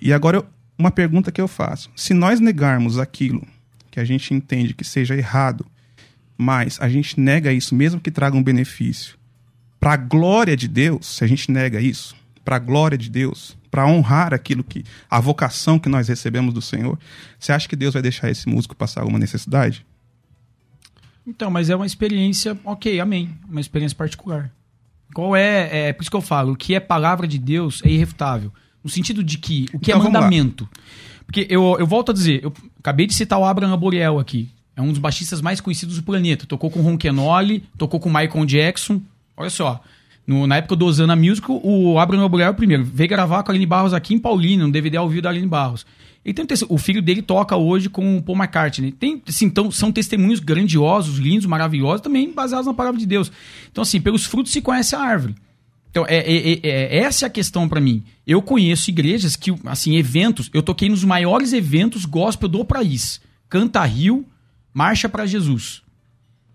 [0.01, 0.45] E agora,
[0.77, 3.45] uma pergunta que eu faço: se nós negarmos aquilo
[3.91, 5.65] que a gente entende que seja errado,
[6.37, 9.17] mas a gente nega isso, mesmo que traga um benefício,
[9.79, 13.57] para a glória de Deus, se a gente nega isso, para a glória de Deus,
[13.69, 16.97] para honrar aquilo que a vocação que nós recebemos do Senhor,
[17.37, 19.85] você acha que Deus vai deixar esse músico passar alguma necessidade?
[21.25, 24.51] Então, mas é uma experiência, ok, amém, uma experiência particular.
[25.13, 27.89] Qual é, é por isso que eu falo, o que é palavra de Deus é
[27.89, 28.51] irrefutável,
[28.83, 30.69] no sentido de que o que é então, é mandamento.
[31.25, 34.81] Porque eu, eu volto a dizer, eu acabei de citar o Abraham Boreal aqui, é
[34.81, 39.01] um dos baixistas mais conhecidos do planeta, tocou com Ron Kenoli, tocou com Michael Jackson,
[39.35, 39.83] olha só,
[40.29, 43.65] no, na época do Osana Music, o Abraham Albuquerque primeiro veio gravar com a Aline
[43.65, 45.87] Barros aqui em Paulínia, um DVD ao vivo da Aline Barros.
[46.23, 48.91] E tem, o filho dele toca hoje com o Paul McCartney.
[48.91, 53.31] Tem, assim, então, são testemunhos grandiosos, lindos, maravilhosos, também baseados na palavra de Deus.
[53.71, 55.33] Então, assim, pelos frutos se conhece a árvore.
[55.89, 58.03] Então, é, é, é, é essa é a questão para mim.
[58.27, 63.19] Eu conheço igrejas que, assim, eventos, eu toquei nos maiores eventos gospel do país.
[63.49, 64.23] Canta Rio,
[64.71, 65.81] Marcha para Jesus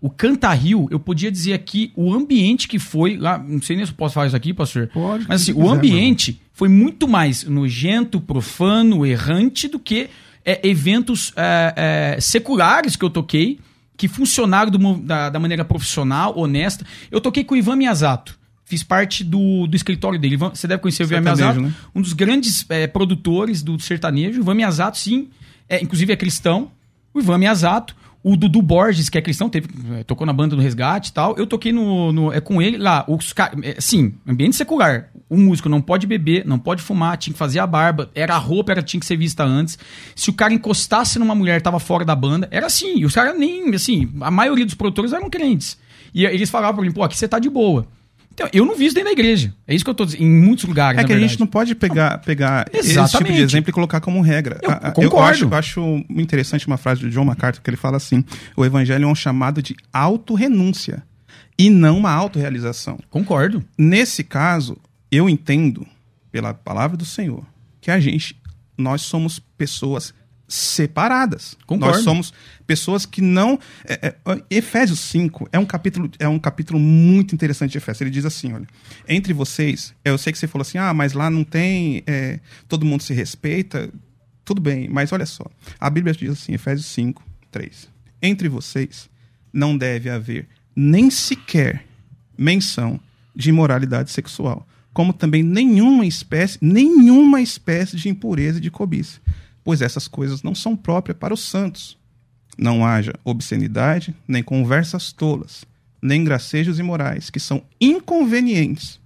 [0.01, 3.85] o Canta Rio, eu podia dizer aqui o ambiente que foi lá, não sei nem
[3.85, 4.87] se eu posso falar isso aqui, pastor.
[4.93, 5.25] Pode.
[5.27, 10.09] Mas assim, o ambiente foi muito mais nojento, profano, errante do que
[10.45, 13.59] é, eventos é, é, seculares que eu toquei,
[13.97, 16.85] que funcionaram do, da, da, maneira profissional, honesta.
[17.09, 18.37] Eu toquei com o Ivan Miyazato.
[18.63, 20.35] Fiz parte do, do escritório dele.
[20.35, 21.73] Ivan, você deve conhecer o Ivan Miyazato, né?
[21.93, 24.39] um dos grandes é, produtores do sertanejo.
[24.39, 25.29] O Ivan Miyazato, sim,
[25.67, 26.71] é, inclusive é cristão.
[27.13, 27.95] O Ivan Miyazato
[28.27, 29.67] o Dudu Borges, que é cristão, teve,
[29.99, 31.37] eh, tocou na banda do Resgate e tal.
[31.37, 33.05] Eu toquei no, no é com ele lá.
[33.07, 35.11] Os, é, sim, ambiente secular.
[35.29, 38.09] O músico não pode beber, não pode fumar, tinha que fazer a barba.
[38.15, 39.77] Era a roupa, era, tinha que ser vista antes.
[40.15, 42.47] Se o cara encostasse numa mulher, tava fora da banda.
[42.49, 42.97] Era assim.
[42.97, 45.77] E os caras nem, assim, a maioria dos produtores eram crentes.
[46.11, 47.85] E eles falavam pra mim, pô, aqui você tá de boa.
[48.35, 49.55] Então, eu não vi isso dentro da igreja.
[49.65, 50.99] É isso que eu estou dizendo, em muitos lugares.
[50.99, 54.19] É que a gente não pode pegar, pegar esse tipo de exemplo e colocar como
[54.19, 54.59] regra.
[54.61, 55.15] Eu, eu concordo.
[55.15, 58.25] Eu acho, eu acho interessante uma frase do John MacArthur que ele fala assim:
[58.57, 61.01] o evangelho é um chamado de autorrenúncia
[61.57, 62.99] e não uma autorrealização.
[63.09, 63.63] Concordo.
[63.77, 64.77] Nesse caso,
[65.09, 65.87] eu entendo,
[66.29, 67.45] pela palavra do Senhor,
[67.79, 68.35] que a gente,
[68.77, 70.13] nós somos pessoas
[70.47, 71.57] separadas.
[71.65, 71.95] Concordo.
[71.95, 72.33] Nós somos
[72.65, 73.59] pessoas que não.
[73.85, 74.15] É, é,
[74.49, 78.01] Efésios 5 é um capítulo é um capítulo muito interessante de Efésios.
[78.01, 78.67] Ele diz assim: olha,
[79.07, 82.03] entre vocês, eu sei que você falou assim, ah, mas lá não tem.
[82.05, 83.89] É, todo mundo se respeita.
[84.43, 85.45] Tudo bem, mas olha só.
[85.79, 87.89] A Bíblia diz assim, Efésios 5, 3.
[88.21, 89.09] Entre vocês
[89.51, 91.83] não deve haver nem sequer
[92.37, 92.99] menção
[93.35, 99.19] de imoralidade sexual, como também nenhuma espécie, nenhuma espécie de impureza e de cobiça
[99.65, 101.97] pois essas coisas não são próprias para os santos.
[102.55, 105.65] Não haja obscenidade, nem conversas tolas,
[106.01, 109.01] nem gracejos imorais, que são inconvenientes.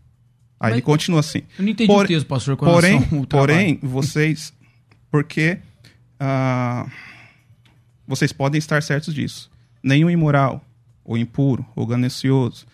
[0.59, 1.43] Aí Mas ele continua assim.
[1.57, 2.57] Eu não entendi Por, o texto, pastor.
[2.57, 4.53] Com porém, porém vocês,
[5.09, 5.57] porque
[6.21, 6.91] uh,
[8.05, 9.49] vocês podem estar certos disso.
[9.81, 10.61] Nenhum imoral,
[11.05, 12.67] ou impuro, ou ganancioso,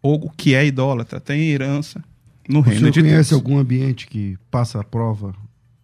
[0.00, 2.02] ou o que é idólatra, tem herança
[2.48, 3.04] no o reino de Deus.
[3.04, 5.34] Você conhece algum ambiente que passa a prova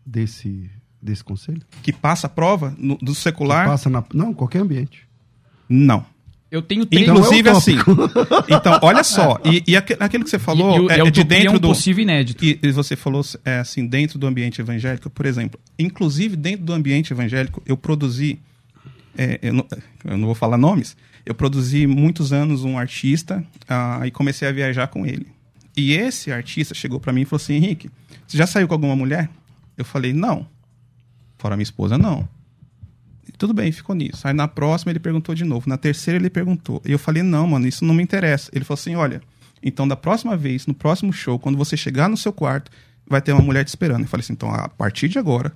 [0.07, 0.71] desse
[1.07, 1.63] desse conselho?
[1.83, 3.65] Que passa a prova no, do secular?
[3.65, 5.07] Que passa na, não, qualquer ambiente.
[5.69, 6.05] Não.
[6.51, 7.09] Eu tenho três.
[7.09, 7.77] Inclusive, então, é assim.
[8.49, 9.39] então, olha só.
[9.47, 11.69] E, e aquilo que você falou e, e, é, é de dentro é um do.
[11.69, 12.45] possível inédito.
[12.45, 15.59] E, e, você falou é, assim, dentro do ambiente evangélico, por exemplo.
[15.79, 18.39] Inclusive, dentro do ambiente evangélico, eu produzi.
[19.17, 19.67] É, eu, não,
[20.05, 20.97] eu, não, vou falar nomes.
[21.25, 25.27] Eu produzi muitos anos um artista ah, e comecei a viajar com ele.
[25.77, 27.91] E esse artista chegou para mim e falou assim: Henrique,
[28.27, 29.29] você já saiu com alguma mulher?
[29.77, 30.47] Eu falei: não.
[31.47, 32.29] Fora minha esposa, não.
[33.29, 34.27] E tudo bem, ficou nisso.
[34.27, 35.69] Aí na próxima ele perguntou de novo.
[35.69, 36.83] Na terceira ele perguntou.
[36.85, 38.51] E eu falei, não, mano, isso não me interessa.
[38.53, 39.23] Ele falou assim: olha,
[39.63, 42.69] então da próxima vez, no próximo show, quando você chegar no seu quarto,
[43.07, 44.01] vai ter uma mulher te esperando.
[44.01, 45.53] Eu falei assim: então a partir de agora,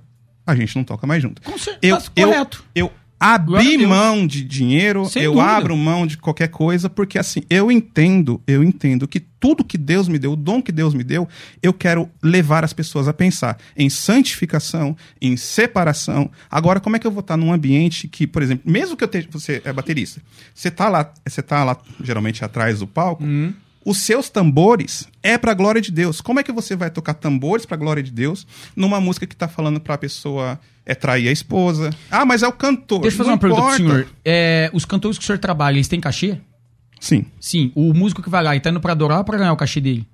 [0.47, 1.41] a gente não toca mais junto.
[1.41, 2.63] Com certeza, eu, correto.
[2.73, 2.89] Eu,
[3.21, 5.51] abrir mão de dinheiro, Sem eu dúvida.
[5.51, 10.07] abro mão de qualquer coisa, porque assim, eu entendo, eu entendo que tudo que Deus
[10.07, 11.27] me deu, o dom que Deus me deu,
[11.61, 16.31] eu quero levar as pessoas a pensar em santificação, em separação.
[16.49, 19.07] Agora, como é que eu vou estar num ambiente que, por exemplo, mesmo que eu
[19.07, 20.19] tenha, você é baterista,
[20.55, 23.53] você tá lá, você tá lá geralmente atrás do palco, uhum
[23.83, 26.21] os seus tambores é para a glória de Deus.
[26.21, 29.33] Como é que você vai tocar tambores para a glória de Deus numa música que
[29.33, 31.91] está falando para a pessoa é trair a esposa?
[32.09, 33.01] Ah, mas é o cantor.
[33.01, 33.55] Deixa eu fazer uma importa.
[33.55, 34.07] pergunta pro senhor.
[34.25, 36.37] É, os cantores que o senhor trabalha, eles têm cachê?
[36.99, 37.25] Sim.
[37.39, 37.71] Sim.
[37.75, 39.81] O músico que vai lá, ele tá indo para adorar ou para ganhar o cachê
[39.81, 40.07] dele?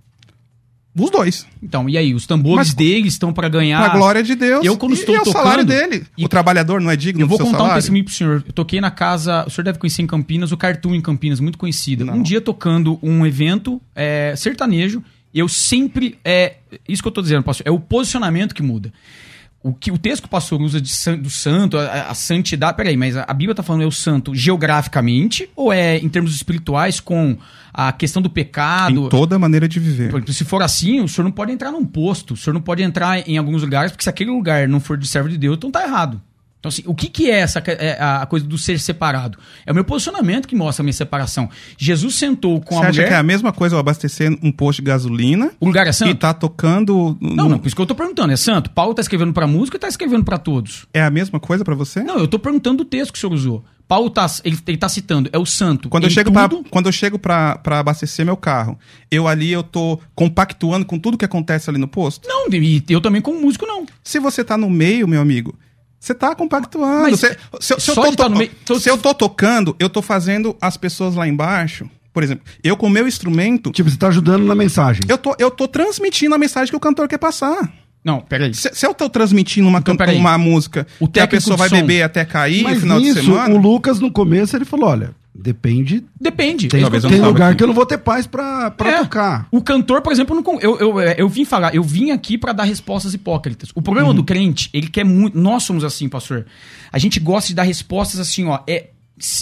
[1.00, 1.46] Os dois.
[1.62, 2.16] Então, e aí?
[2.16, 3.80] Os tambores Mas, deles estão para ganhar.
[3.84, 4.66] Pra glória de Deus.
[4.66, 5.36] Eu, quando e, estou e tocando.
[5.36, 6.04] o salário dele.
[6.18, 7.74] E, o trabalhador não é digno Eu vou contar salário?
[7.74, 8.44] um testemunho pro senhor.
[8.48, 9.46] Eu toquei na casa.
[9.46, 12.04] O senhor deve conhecer em Campinas, o Cartoon em Campinas, muito conhecida.
[12.04, 12.16] Não.
[12.16, 15.04] Um dia tocando um evento é, sertanejo.
[15.32, 16.18] Eu sempre.
[16.26, 16.56] É,
[16.90, 17.68] isso que eu tô dizendo, pastor.
[17.68, 18.92] É o posicionamento que muda
[19.64, 22.78] o que o texto que o pastor usa san, do santo, a, a, santidade.
[22.78, 26.34] Peraí, mas a, a Bíblia está falando é o santo geograficamente ou é em termos
[26.36, 27.38] espirituais com
[27.74, 29.08] a questão do pecado?
[29.08, 30.12] Em toda maneira de viver.
[30.32, 33.28] Se for assim, o senhor não pode entrar num posto, o senhor não pode entrar
[33.28, 35.84] em alguns lugares, porque se aquele lugar não for de servo de Deus, então tá
[35.84, 36.22] errado.
[36.60, 39.38] Então, assim, o que, que é essa é a coisa do ser separado?
[39.66, 41.50] É o meu posicionamento que mostra a minha separação.
[41.78, 42.94] Jesus sentou com Você a mulher...
[42.94, 45.52] Você acha que é a mesma coisa eu abastecer um posto de gasolina...
[45.60, 46.12] O lugar é santo?
[46.12, 47.16] E tá tocando...
[47.22, 47.50] Não, no...
[47.50, 48.34] não, por isso que eu tô perguntando.
[48.34, 48.72] É santo.
[48.72, 50.88] Paulo tá escrevendo pra música e tá escrevendo para todos.
[50.94, 52.02] É a mesma coisa para você?
[52.04, 53.64] Não, eu tô perguntando do texto que o senhor usou.
[53.88, 55.88] Paulo tá, ele, ele tá citando, é o santo.
[55.88, 56.62] Quando eu chego, tudo...
[56.64, 58.78] pra, quando eu chego pra abastecer meu carro,
[59.10, 62.28] eu ali eu tô compactuando com tudo que acontece ali no posto?
[62.28, 63.86] Não, e eu também como músico não.
[64.04, 65.58] Se você tá no meio, meu amigo,
[66.00, 67.04] você tá compactuando.
[67.04, 70.02] Mas, você, se, se, eu tô, tá meio, tô, se eu tô tocando, eu tô
[70.02, 71.90] fazendo as pessoas lá embaixo.
[72.14, 73.72] Por exemplo, eu com o meu instrumento.
[73.72, 75.02] Tipo, você tá ajudando na mensagem.
[75.08, 77.72] Eu tô, eu tô transmitindo a mensagem que o cantor quer passar.
[78.04, 78.54] Não, peraí.
[78.54, 82.04] Se, se eu tô transmitindo uma, então, uma música o que a pessoa vai beber
[82.04, 83.54] até cair no final nisso, de semana.
[83.54, 86.04] O Lucas, no começo, ele falou: olha, Depende.
[86.20, 86.68] Depende.
[86.68, 87.58] Tem, tem lugar aqui.
[87.58, 88.98] que eu não vou ter paz pra, pra é.
[89.00, 89.48] tocar.
[89.52, 92.54] O cantor, por exemplo, não, eu, eu, é, eu vim falar, eu vim aqui para
[92.54, 93.70] dar respostas hipócritas.
[93.76, 94.16] O problema uhum.
[94.16, 95.38] do crente, ele quer muito.
[95.38, 96.46] Nós somos assim, pastor.
[96.92, 98.60] A gente gosta de dar respostas assim, ó.
[98.68, 98.88] É,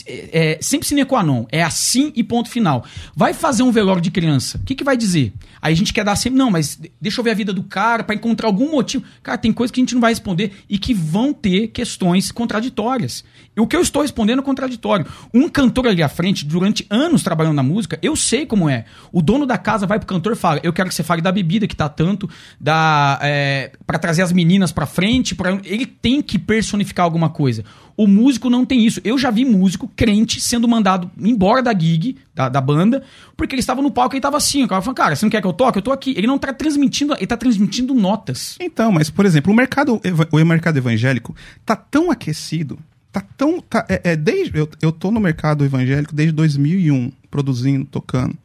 [0.07, 1.45] é, é, sempre sine qua non.
[1.51, 2.85] É assim e ponto final.
[3.15, 4.57] Vai fazer um velório de criança.
[4.57, 5.33] O que, que vai dizer?
[5.61, 6.37] Aí a gente quer dar sempre.
[6.37, 9.03] Não, mas deixa eu ver a vida do cara para encontrar algum motivo.
[9.21, 13.23] Cara, tem coisas que a gente não vai responder e que vão ter questões contraditórias.
[13.57, 15.05] O que eu estou respondendo é contraditório.
[15.33, 18.85] Um cantor ali à frente, durante anos trabalhando na música, eu sei como é.
[19.11, 21.31] O dono da casa vai pro cantor e fala: Eu quero que você fale da
[21.31, 25.35] bebida que tá tanto, da é, para trazer as meninas pra frente.
[25.35, 25.59] Pra...
[25.63, 27.63] Ele tem que personificar alguma coisa.
[27.97, 28.99] O músico não tem isso.
[29.03, 33.03] Eu já vi músico crente sendo mandado embora da gig, da, da banda,
[33.37, 34.63] porque ele estava no palco e ele estava assim.
[34.63, 35.77] O cara falou, cara, você não quer que eu toque?
[35.77, 36.13] Eu tô aqui.
[36.17, 38.57] Ele não está transmitindo, ele tá transmitindo notas.
[38.59, 41.33] Então, mas, por exemplo, o mercado, o mercado evangélico
[41.65, 42.77] tá tão aquecido,
[43.11, 43.61] tá tão.
[43.61, 48.37] Tá, é, é, desde, eu, eu tô no mercado evangélico desde 2001, produzindo, tocando.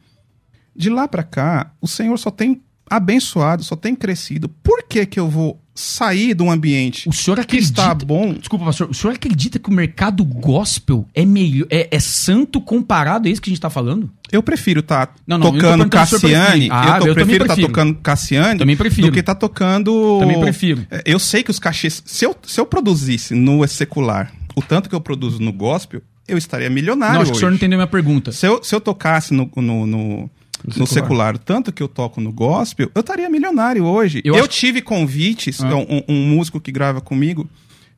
[0.73, 4.47] De lá para cá, o Senhor só tem abençoado, só tem crescido.
[4.47, 8.33] Por que que eu vou sair de um ambiente o senhor que está bom?
[8.33, 8.89] Desculpa, pastor.
[8.89, 13.41] O senhor acredita que o mercado gospel é melhor, é, é santo comparado a isso
[13.41, 14.09] que a gente está falando?
[14.31, 16.69] Eu prefiro estar tá tocando Cassiane.
[16.71, 19.07] Ah, eu, tô, eu prefiro estar tá tocando Cassiane também prefiro.
[19.07, 20.19] do que estar tá tocando.
[20.19, 20.85] Também prefiro.
[20.89, 22.01] É, eu sei que os cachês.
[22.05, 26.37] Se eu, se eu produzisse no secular o tanto que eu produzo no gospel, eu
[26.37, 27.15] estaria milionário.
[27.15, 27.31] Não, acho hoje.
[27.31, 28.31] que o senhor não entendeu minha pergunta.
[28.31, 30.29] Se eu, se eu tocasse no, no, no
[30.77, 31.37] no secular.
[31.37, 34.21] tanto que eu toco no gospel, eu estaria milionário hoje.
[34.23, 34.49] Eu, eu acho...
[34.49, 35.75] tive convites, ah.
[35.75, 37.49] um, um, músico que grava comigo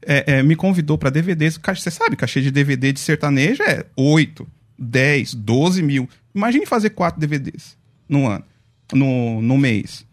[0.06, 1.60] é, é, me convidou para DVDs.
[1.64, 4.48] Você sabe, cachê de DVD de sertanejo é 8,
[4.78, 6.10] 10, 12 mil.
[6.34, 8.44] Imagine fazer quatro DVDs no ano,
[8.92, 10.06] no, no mês.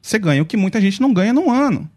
[0.00, 1.90] Você ganha o que muita gente não ganha no ano.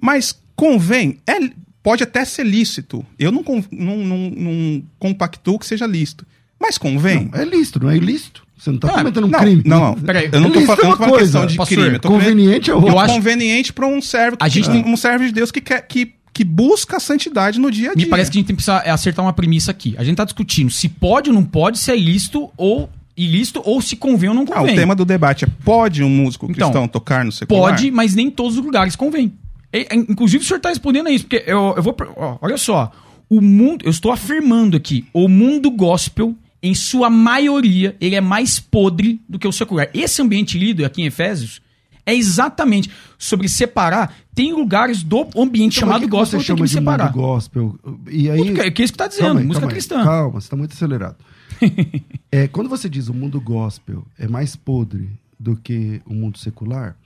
[0.00, 1.50] Mas convém, é,
[1.82, 3.04] pode até ser lícito.
[3.18, 6.26] Eu não, não, não, não compactuo que seja lícito.
[6.60, 7.30] Mas convém.
[7.32, 8.43] Não, é lícito, não é ilícito.
[8.56, 9.62] Você não está cometendo um não, crime.
[9.64, 9.94] Não, não.
[9.94, 11.98] Peraí, eu não estou é falando uma questão de Pastor, crime.
[11.98, 14.84] conveniente é o Eu acho conveniente para um servo, a gente tem...
[14.84, 18.04] um servo de Deus que quer que que busca a santidade no dia a dia.
[18.04, 19.94] Me parece que a gente tem que acertar uma premissa aqui.
[19.96, 23.80] A gente está discutindo se pode ou não pode, se é ilícito ou ilícito ou
[23.80, 24.70] se convém ou não convém.
[24.70, 27.70] Ah, o tema do debate é pode um músico então, cristão tocar no secular?
[27.70, 29.32] Pode, mas nem todos os lugares convém.
[29.72, 31.96] E, inclusive o senhor está respondendo a isso, porque eu, eu vou...
[32.16, 32.90] Ó, olha só,
[33.30, 33.84] o mundo...
[33.84, 36.34] Eu estou afirmando aqui, o mundo gospel
[36.64, 39.90] em sua maioria, ele é mais podre do que o secular.
[39.92, 41.60] Esse ambiente lido aqui em Efésios
[42.06, 44.14] é exatamente sobre separar.
[44.34, 47.08] Tem lugares do ambiente então, chamado gospel que você chama que separar.
[47.08, 47.78] De gospel?
[48.10, 48.58] E aí...
[48.58, 50.02] É, que é isso que está dizendo, aí, música cristã.
[50.02, 51.16] calma, você está muito acelerado.
[52.32, 56.96] é, quando você diz o mundo gospel é mais podre do que o mundo secular,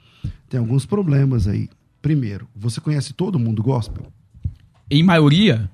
[0.49, 1.69] tem alguns problemas aí.
[2.01, 4.07] Primeiro, você conhece todo o mundo gospel?
[4.89, 5.69] Em maioria,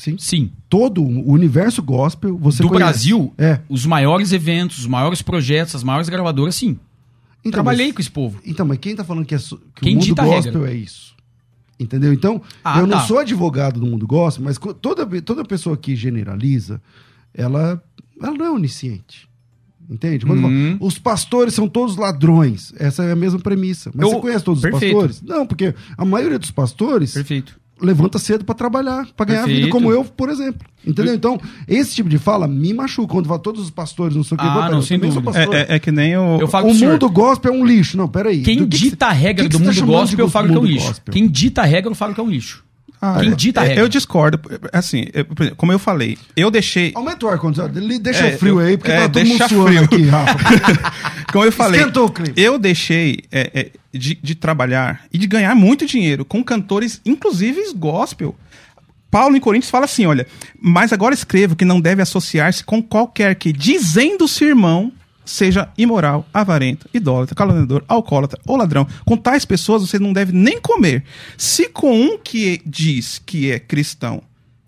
[0.00, 0.16] Sim.
[0.18, 0.50] Sim.
[0.66, 2.84] Todo o universo gospel, você Do conhece.
[2.84, 3.60] Brasil, é.
[3.68, 6.78] os maiores eventos, os maiores projetos, as maiores gravadoras, sim.
[7.40, 8.40] Então, Trabalhei mas, com esse povo.
[8.44, 11.14] Então, mas quem tá falando que, é, que quem o mundo gospel é isso?
[11.78, 12.14] Entendeu?
[12.14, 12.96] Então, ah, eu tá.
[12.96, 16.80] não sou advogado do mundo gospel, mas toda, toda pessoa que generaliza,
[17.34, 17.82] ela,
[18.22, 19.28] ela não é onisciente.
[19.88, 20.24] Entende?
[20.24, 20.40] Uhum.
[20.40, 22.72] fala, os pastores são todos ladrões.
[22.78, 23.90] Essa é a mesma premissa.
[23.94, 24.96] Mas eu, você conhece todos perfeito.
[24.96, 25.22] os pastores?
[25.22, 29.64] Não, porque a maioria dos pastores Perfeito levanta cedo para trabalhar, para ganhar Perfeito.
[29.66, 30.66] vida, como eu, por exemplo.
[30.86, 31.14] Entendeu?
[31.14, 33.12] Então, esse tipo de fala me machuca.
[33.12, 34.46] Quando fala todos os pastores, não sei o que.
[34.46, 35.30] Ah, não, sem dúvida.
[35.38, 36.38] É, é, é, que nem o...
[36.40, 37.96] Eu falo o mundo gospel é um lixo.
[37.96, 38.42] Não, peraí.
[38.42, 40.88] Quem dita a regra do mundo tá gospel, eu falo que é um lixo.
[40.88, 41.12] Gospel?
[41.12, 42.64] Quem dita a regra, eu falo que é um lixo.
[43.02, 43.82] Ah, Quem dita a regra?
[43.82, 44.38] Eu discordo.
[44.72, 46.92] Assim, eu, como eu falei, eu deixei.
[46.94, 47.80] Aumenta o ar-condicionado.
[47.98, 49.84] Deixa é, frio aí, porque é, tá todo mundo frio.
[49.84, 50.92] aqui, Rafa.
[51.32, 52.34] como eu falei, Esquentou o clima.
[52.36, 57.72] eu deixei é, é, de, de trabalhar e de ganhar muito dinheiro com cantores, inclusive
[57.74, 58.36] gospel.
[59.10, 60.26] Paulo em Coríntios fala assim: olha,
[60.60, 64.92] mas agora escrevo que não deve associar-se com qualquer que, dizendo-se irmão,
[65.24, 68.86] seja imoral, avarento, idólatra, caluniador, alcoólatra ou ladrão.
[69.04, 71.04] Com tais pessoas você não deve nem comer.
[71.36, 74.22] Se com um que diz que é cristão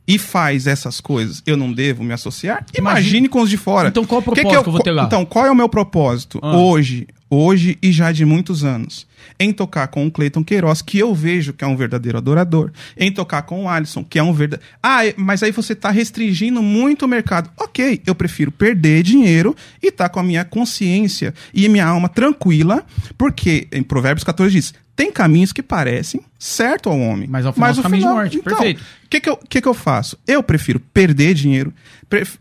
[0.07, 3.89] e faz essas coisas, eu não devo me associar, imagine, imagine com os de fora.
[3.89, 5.05] Então qual é o propósito que, que, eu, que eu vou ter lá?
[5.05, 6.57] Então, qual é o meu propósito ah.
[6.57, 9.07] hoje, hoje e já de muitos anos?
[9.39, 13.11] em tocar com o Cleiton Queiroz, que eu vejo que é um verdadeiro adorador, em
[13.11, 14.71] tocar com o Alisson, que é um verdadeiro.
[14.83, 17.51] Ah, mas aí você está restringindo muito o mercado.
[17.57, 22.09] Ok, eu prefiro perder dinheiro e estar tá com a minha consciência e minha alma
[22.09, 22.85] tranquila,
[23.17, 27.29] porque em Provérbios 14 diz: tem caminhos que parecem certo ao homem.
[27.29, 28.39] Mas ao final, mas o caminho final, de morte.
[28.39, 28.83] Então, Perfeito.
[28.83, 30.19] O que, que, eu, que, que eu faço?
[30.27, 31.73] Eu prefiro perder dinheiro,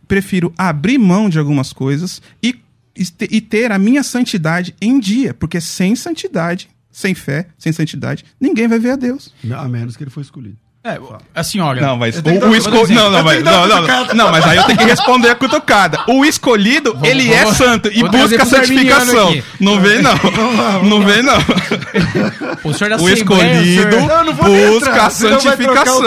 [0.08, 2.56] prefiro abrir mão de algumas coisas e,
[2.96, 8.68] e ter a minha santidade em dia, porque sem santidade sem fé, sem santidade, ninguém
[8.68, 9.34] vai ver a Deus.
[9.56, 10.58] A menos que ele foi escolhido.
[10.84, 11.00] É,
[11.36, 11.80] assim, olha.
[11.80, 12.94] Não, mas o, o escolhido.
[12.96, 16.00] Não, não, mas, não, não, não, não, mas aí eu tenho que responder a cutucada.
[16.08, 19.32] O escolhido, vamos, ele é vamos, é santo e busca santificação.
[19.60, 20.15] Não vem, não.
[20.84, 21.38] Não vem, não.
[22.63, 24.34] O, senhor o escolhido senhor...
[24.34, 26.04] busca a santificação.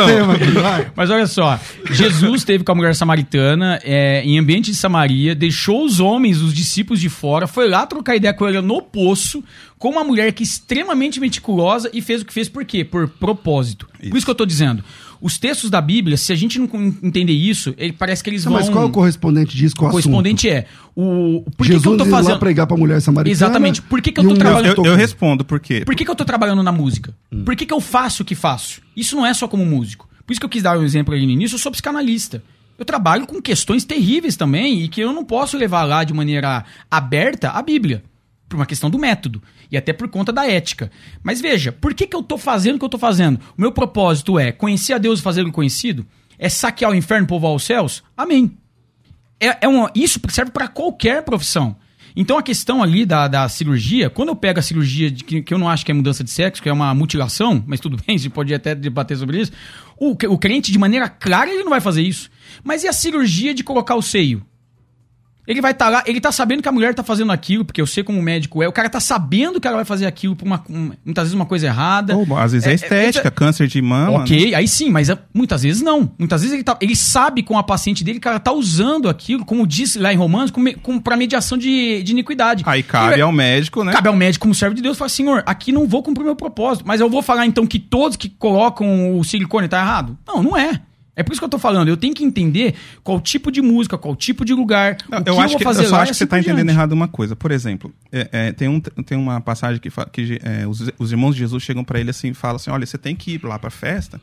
[0.94, 1.58] mas olha só,
[1.90, 6.54] Jesus esteve com a mulher samaritana é, em ambiente de Samaria, deixou os homens, os
[6.54, 9.42] discípulos de fora, foi lá trocar ideia com ela no poço,
[9.78, 12.84] com uma mulher que é extremamente meticulosa e fez o que fez por quê?
[12.84, 13.88] Por propósito.
[14.00, 14.10] Isso.
[14.10, 14.82] Por isso que eu tô dizendo.
[15.20, 16.68] Os textos da Bíblia, se a gente não
[17.02, 18.60] entender isso, ele parece que eles não, vão.
[18.60, 21.88] Mas qual é o correspondente disso com o, o correspondente é o por Jesus que,
[21.88, 23.32] eu tô fazendo lá pregar para mulher samaritana.
[23.32, 23.80] Exatamente.
[23.80, 24.84] Por que, que eu tô um trabalhando?
[24.84, 25.82] Eu, eu, respondo por quê?
[25.84, 27.14] Por que, que eu tô trabalhando na música?
[27.32, 27.44] Hum.
[27.44, 28.82] Por que, que eu faço o que faço?
[28.94, 30.08] Isso não é só como músico.
[30.26, 31.54] Por isso que eu quis dar um exemplo ali no início.
[31.54, 32.42] Eu sou psicanalista.
[32.78, 36.64] Eu trabalho com questões terríveis também e que eu não posso levar lá de maneira
[36.90, 38.02] aberta a Bíblia
[38.48, 40.90] por uma questão do método e até por conta da ética.
[41.22, 43.40] Mas veja, por que, que eu estou fazendo o que eu estou fazendo?
[43.56, 46.06] O meu propósito é conhecer a Deus e fazer o conhecido?
[46.38, 48.02] É saquear o inferno e povoar os céus?
[48.16, 48.56] Amém.
[49.40, 51.76] É, é um, isso serve para qualquer profissão.
[52.16, 55.52] Então a questão ali da, da cirurgia, quando eu pego a cirurgia de, que, que
[55.52, 58.14] eu não acho que é mudança de sexo, que é uma mutilação, mas tudo bem,
[58.14, 59.52] a gente pode até debater sobre isso.
[59.96, 62.30] O, o crente, de maneira clara, ele não vai fazer isso.
[62.62, 64.46] Mas e a cirurgia de colocar o seio?
[65.46, 67.80] Ele vai estar tá lá, ele tá sabendo que a mulher tá fazendo aquilo, porque
[67.80, 68.68] eu sei como médico é.
[68.68, 70.64] O cara tá sabendo que ela vai fazer aquilo por uma,
[71.04, 72.16] muitas vezes uma coisa errada.
[72.16, 74.20] Ou, às vezes é, é estética, é, câncer de mama.
[74.20, 74.56] Ok, né?
[74.56, 76.10] aí sim, mas é, muitas vezes não.
[76.18, 79.44] Muitas vezes ele, tá, ele sabe com a paciente dele que ela tá usando aquilo,
[79.44, 82.64] como disse lá em Romanos, com, com, pra mediação de, de iniquidade.
[82.66, 83.92] Aí cabe ao médico, né?
[83.92, 86.84] Cabe ao médico, como servo de Deus, fala, senhor, aqui não vou cumprir meu propósito,
[86.86, 90.16] mas eu vou falar então que todos que colocam o silicone tá errado?
[90.26, 90.80] Não, não é.
[91.16, 93.96] É por isso que eu tô falando, eu tenho que entender qual tipo de música,
[93.96, 96.40] qual tipo de lugar, Não, eu acho eu que, Eu só acho que você está
[96.40, 97.36] entendendo errado uma coisa.
[97.36, 101.34] Por exemplo, é, é, tem, um, tem uma passagem que, que é, os, os, irmãos
[101.34, 103.58] de Jesus chegam para ele assim e falam assim, olha, você tem que ir lá
[103.58, 104.20] para a festa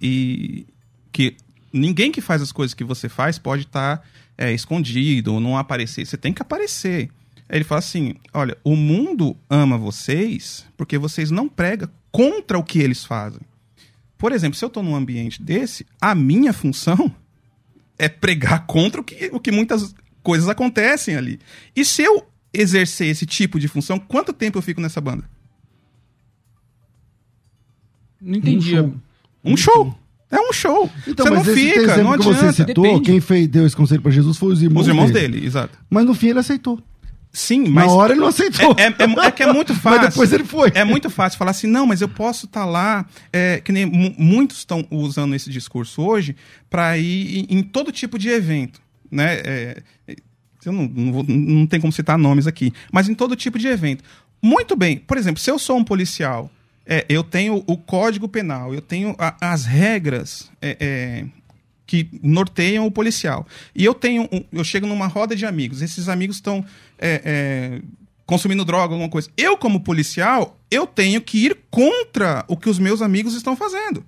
[0.00, 0.66] e
[1.10, 1.36] que
[1.72, 4.04] ninguém que faz as coisas que você faz pode estar tá,
[4.36, 6.04] é, escondido ou não aparecer.
[6.04, 7.08] Você tem que aparecer.
[7.48, 12.62] Aí ele fala assim, olha, o mundo ama vocês porque vocês não pregam contra o
[12.62, 13.40] que eles fazem.
[14.24, 17.14] Por exemplo, se eu estou num ambiente desse, a minha função
[17.98, 21.38] é pregar contra o que, o que muitas coisas acontecem ali.
[21.76, 25.28] E se eu exercer esse tipo de função, quanto tempo eu fico nessa banda?
[28.18, 28.80] Não entendi.
[28.80, 28.94] Um show.
[29.44, 29.98] Um show.
[30.30, 30.90] É um show.
[31.06, 32.38] Então, você não fica, não adianta.
[32.38, 33.02] Que você citou, Depende.
[33.02, 35.34] quem fez, deu esse conselho para Jesus foi os irmãos, os irmãos dele.
[35.34, 35.46] dele.
[35.46, 35.78] exato.
[35.90, 36.82] Mas no fim ele aceitou.
[37.34, 37.86] Sim, mas.
[37.86, 38.76] Na hora ele não aceitou.
[38.78, 39.98] É, é, é, é que é muito fácil.
[40.02, 40.70] mas depois ele foi.
[40.72, 43.04] É muito fácil falar assim, não, mas eu posso estar tá lá.
[43.32, 46.36] É, que nem muitos estão usando esse discurso hoje
[46.70, 48.80] para ir em, em, todo tipo de evento.
[49.10, 49.40] Né?
[49.44, 49.82] É,
[50.64, 53.66] eu não, não, vou, não tem como citar nomes aqui, mas em todo tipo de
[53.66, 54.04] evento.
[54.40, 56.48] Muito bem, por exemplo, se eu sou um policial,
[56.86, 60.50] é, eu tenho o código penal, eu tenho a, as regras
[61.86, 63.46] que norteiam o policial.
[63.74, 66.64] E eu tenho, um, eu chego numa roda de amigos, esses amigos estão
[66.98, 67.80] é, é,
[68.26, 69.28] consumindo droga, alguma coisa.
[69.36, 74.04] Eu, como policial, eu tenho que ir contra o que os meus amigos estão fazendo.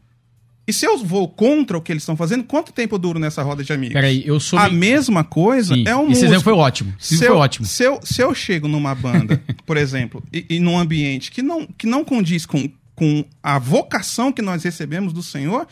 [0.69, 3.41] E se eu vou contra o que eles estão fazendo, quanto tempo eu duro nessa
[3.41, 3.95] roda de amigos?
[3.95, 4.59] Peraí, eu sou.
[4.59, 6.93] A mesma coisa Sim, é um Esse exemplo foi ótimo.
[6.99, 7.67] Esse se foi eu, ótimo.
[7.67, 11.67] Se eu, se eu chego numa banda, por exemplo, e, e num ambiente que não,
[11.67, 15.69] que não condiz com, com a vocação que nós recebemos do Senhor,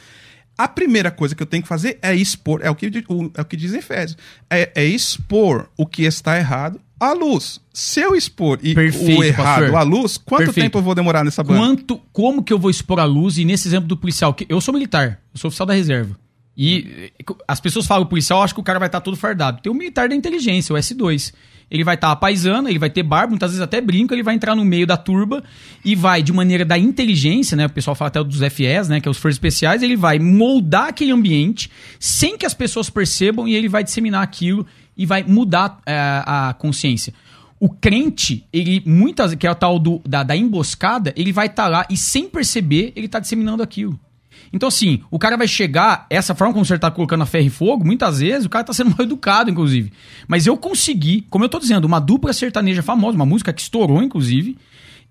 [0.56, 3.40] a primeira coisa que eu tenho que fazer é expor, é o que, o, é
[3.40, 4.16] o que diz Efésios,
[4.48, 7.60] é, é expor o que está errado à luz.
[7.72, 9.76] Se eu expor e Perfeito, o errado pastor.
[9.76, 10.64] à luz, quanto Perfeito.
[10.64, 11.60] tempo eu vou demorar nessa banda?
[11.60, 13.36] Quanto, como que eu vou expor à luz?
[13.36, 16.16] E nesse exemplo do policial, que eu sou militar, eu sou oficial da reserva.
[16.56, 17.12] E
[17.48, 19.60] as pessoas falam policial, acho que o cara vai estar todo fardado.
[19.60, 21.32] Tem o militar da inteligência, o S2
[21.70, 24.34] ele vai estar tá apaisando, ele vai ter barba, muitas vezes até brinco, ele vai
[24.34, 25.42] entrar no meio da turba
[25.84, 27.66] e vai, de maneira da inteligência, né?
[27.66, 29.00] O pessoal fala até dos FEs, né?
[29.00, 33.48] Que é os forças especiais, ele vai moldar aquele ambiente sem que as pessoas percebam
[33.48, 35.94] e ele vai disseminar aquilo e vai mudar é,
[36.24, 37.12] a consciência.
[37.58, 41.64] O crente, ele muitas, que é o tal do, da, da emboscada, ele vai estar
[41.64, 43.98] tá lá e sem perceber, ele está disseminando aquilo.
[44.54, 47.50] Então, assim, o cara vai chegar, essa forma como você tá colocando a ferro e
[47.50, 49.92] fogo, muitas vezes o cara tá sendo mal educado, inclusive.
[50.28, 54.00] Mas eu consegui, como eu tô dizendo, uma dupla sertaneja famosa, uma música que estourou,
[54.00, 54.56] inclusive.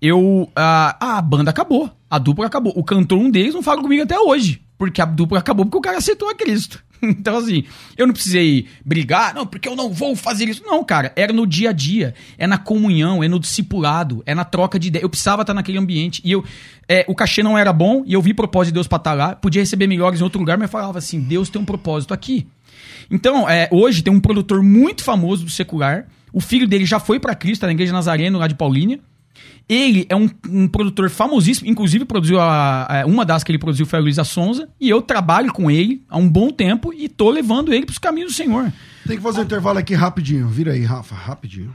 [0.00, 0.50] Eu.
[0.56, 1.90] A, a banda acabou.
[2.08, 2.72] A dupla acabou.
[2.74, 4.62] O cantor, um deles, não fala comigo até hoje.
[4.78, 6.82] Porque a dupla acabou porque o cara aceitou a Cristo.
[7.24, 7.64] Então, assim,
[7.96, 10.62] eu não precisei brigar, não, porque eu não vou fazer isso.
[10.64, 14.44] Não, cara, era no dia a dia, é na comunhão, é no discipulado, é na
[14.44, 15.02] troca de ideia.
[15.02, 16.20] Eu precisava estar naquele ambiente.
[16.24, 16.44] E eu,
[16.88, 19.34] é, o cachê não era bom, e eu vi propósito de Deus pra estar lá.
[19.34, 22.46] Podia receber melhores em outro lugar, mas eu falava assim: Deus tem um propósito aqui.
[23.10, 26.06] Então, é, hoje tem um produtor muito famoso do secular.
[26.32, 28.98] O filho dele já foi para Cristo, tá na Igreja Nazareno, lá de Paulínia.
[29.68, 33.86] Ele é um, um, produtor famosíssimo, inclusive produziu a, a, uma das que ele produziu
[33.86, 37.30] foi a Luísa Sonza, e eu trabalho com ele há um bom tempo e tô
[37.30, 38.72] levando ele para os caminhos do Senhor.
[39.06, 40.48] Tem que fazer um intervalo aqui rapidinho.
[40.48, 41.74] Vira aí, Rafa, rapidinho.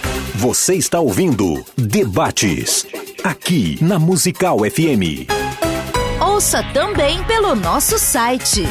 [0.41, 2.87] Você está ouvindo Debates,
[3.23, 5.29] aqui na Musical FM.
[6.19, 8.63] Ouça também pelo nosso site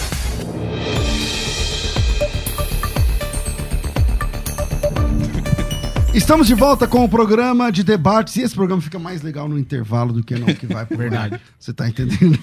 [6.13, 9.57] Estamos de volta com o programa de debates e esse programa fica mais legal no
[9.57, 11.39] intervalo do que não que vai pro Verdade.
[11.57, 12.37] Você tá entendendo?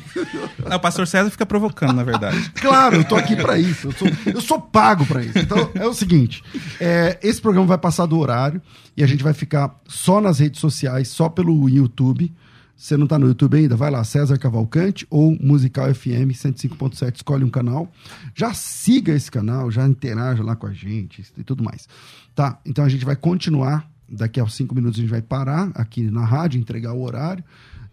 [0.67, 2.51] Não, o pastor César fica provocando, na verdade.
[2.61, 3.89] claro, eu tô aqui para isso.
[3.89, 5.39] Eu sou, eu sou pago para isso.
[5.39, 6.43] Então é o seguinte:
[6.81, 8.63] é, esse programa vai passar do horário
[8.97, 12.33] e a gente vai ficar só nas redes sociais, só pelo YouTube.
[12.75, 13.75] Você não está no YouTube ainda?
[13.75, 17.93] Vai lá, César Cavalcante ou Musical FM 105.7, escolhe um canal.
[18.37, 21.89] Já siga esse canal, já interaja lá com a gente e tudo mais.
[22.39, 22.57] Tá?
[22.65, 23.91] Então a gente vai continuar.
[24.09, 27.43] Daqui a cinco minutos a gente vai parar aqui na rádio, entregar o horário.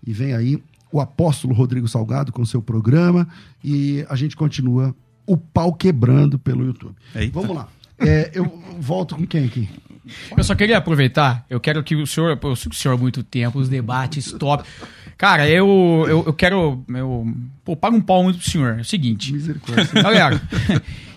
[0.05, 3.27] E vem aí o apóstolo Rodrigo Salgado com seu programa.
[3.63, 6.93] E a gente continua o pau quebrando pelo YouTube.
[7.15, 7.33] Eita.
[7.33, 7.67] Vamos lá.
[7.97, 8.45] É, eu
[8.79, 9.67] volto com quem aqui?
[10.37, 12.97] Eu só queria aproveitar, eu quero que o senhor, eu sei que o senhor há
[12.97, 14.63] muito tempo, os debates top.
[15.17, 16.85] Cara, eu, eu, eu quero.
[16.87, 17.33] Eu,
[17.63, 18.77] pô, pago um pau muito pro senhor.
[18.77, 19.33] É o seguinte.
[19.33, 19.89] Misericórdia.
[20.03, 20.39] Galera,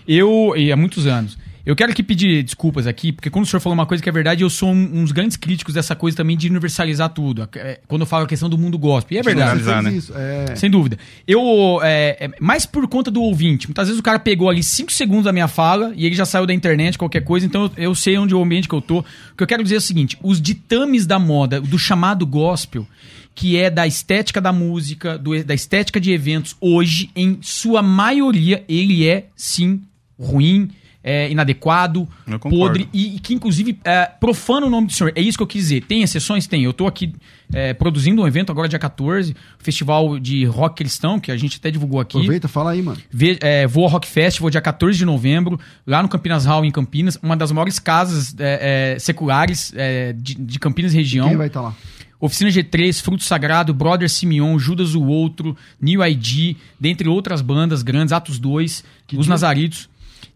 [0.07, 1.37] eu, e há muitos anos,
[1.69, 4.11] eu quero aqui pedir desculpas aqui, porque quando o senhor falou uma coisa que é
[4.11, 7.47] verdade, eu sou um, um dos grandes críticos dessa coisa também de universalizar tudo.
[7.55, 9.15] É, quando eu falo a questão do mundo gospel.
[9.15, 9.61] E é verdade.
[9.61, 9.93] Né?
[9.93, 10.55] Isso, é...
[10.55, 10.97] Sem dúvida.
[11.27, 13.67] Eu, é, é, mais por conta do ouvinte.
[13.67, 16.47] Muitas vezes o cara pegou ali 5 segundos da minha fala e ele já saiu
[16.47, 19.01] da internet, qualquer coisa, então eu, eu sei onde é o ambiente que eu tô.
[19.01, 19.05] O
[19.37, 22.87] que eu quero dizer é o seguinte: os ditames da moda, do chamado gospel,
[23.35, 28.63] que é da estética da música, do, da estética de eventos, hoje, em sua maioria,
[28.67, 29.83] ele é sim
[30.19, 30.71] ruim
[31.03, 32.07] é, inadequado,
[32.41, 35.13] podre e, e, que inclusive é, profana o nome do senhor.
[35.15, 35.85] É isso que eu quis dizer.
[35.85, 36.45] Tem exceções?
[36.45, 36.63] Tem.
[36.63, 37.13] Eu estou aqui
[37.53, 41.71] é, produzindo um evento agora dia 14, festival de rock cristão, que a gente até
[41.71, 42.17] divulgou aqui.
[42.17, 42.99] Aproveita, fala aí, mano.
[43.09, 46.71] Vê, é, vou ao Rock Festival dia 14 de novembro, lá no Campinas Hall, em
[46.71, 51.27] Campinas, uma das maiores casas é, é, seculares é, de, de, Campinas região.
[51.27, 51.75] E quem vai estar tá lá?
[52.21, 58.11] Oficina G3, Fruto Sagrado, Brother Simeon, Judas o Outro, New ID, dentre outras bandas grandes,
[58.11, 59.29] Atos 2, que Os dia?
[59.29, 59.88] Nazaritos.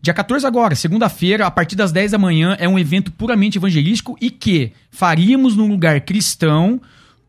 [0.03, 4.17] Dia 14 agora, segunda-feira, a partir das 10 da manhã, é um evento puramente evangelístico
[4.19, 6.81] e que faríamos num lugar cristão,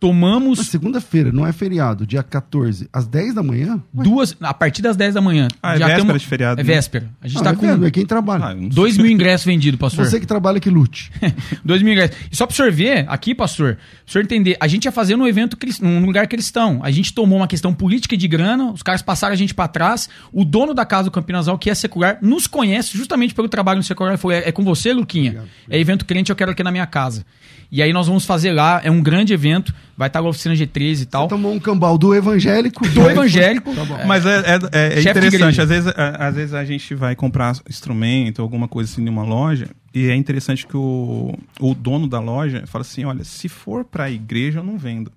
[0.05, 0.59] tomamos.
[0.67, 3.83] Segunda-feira, não é feriado, dia 14, às 10 da manhã?
[3.91, 5.49] Duas, a partir das 10 da manhã.
[5.63, 6.61] Ah, é já véspera temos, de feriado.
[6.61, 6.75] É né?
[6.75, 7.11] véspera.
[7.23, 7.87] A gente ah, tá é com.
[7.87, 8.45] É quem trabalha.
[8.49, 10.05] Ah, dois mil ingressos vendidos, pastor.
[10.05, 11.11] Você que trabalha que lute.
[11.65, 12.17] dois mil ingressos.
[12.31, 15.27] E só pro senhor ver, aqui, pastor, o senhor entender, a gente ia fazer um
[15.27, 16.81] evento num lugar cristão.
[16.83, 20.11] A gente tomou uma questão política de grana, os caras passaram a gente para trás.
[20.31, 23.83] O dono da casa do Campinasal, que é secular, nos conhece justamente pelo trabalho no
[23.83, 24.19] secular.
[24.19, 25.31] Foi, é, é com você, Luquinha.
[25.31, 25.75] Obrigado, obrigado.
[25.75, 27.25] É evento crente, eu quero aqui na minha casa.
[27.71, 31.03] E aí nós vamos fazer lá, é um grande evento, vai estar na oficina G13
[31.03, 31.25] e tal.
[31.25, 32.87] Você tomou um cambal do evangélico.
[32.89, 33.75] Do evangélico.
[33.75, 34.43] Tá Mas é,
[34.73, 39.03] é, é interessante, às vezes, às vezes a gente vai comprar instrumento, alguma coisa assim,
[39.03, 43.49] numa loja, e é interessante que o, o dono da loja fala assim, olha, se
[43.49, 45.13] for para a igreja, eu não vendo.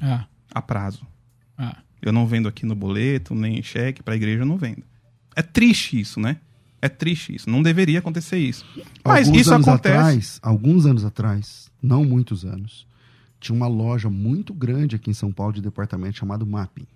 [0.00, 0.24] Ah.
[0.54, 1.06] A prazo.
[1.58, 1.76] Ah.
[2.00, 4.82] Eu não vendo aqui no boleto, nem em cheque, para a igreja eu não vendo.
[5.34, 6.36] É triste isso, né?
[6.82, 7.50] É triste isso.
[7.50, 8.64] Não deveria acontecer isso.
[9.04, 9.94] Mas alguns isso anos acontece.
[9.96, 12.86] Atrás, alguns anos atrás, não muitos anos,
[13.40, 16.86] tinha uma loja muito grande aqui em São Paulo de departamento chamado Mapping.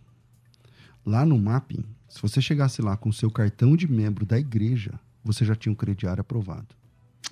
[1.05, 4.93] Lá no Mapping, se você chegasse lá com o seu cartão de membro da igreja,
[5.25, 6.69] você já tinha um crediário aprovado.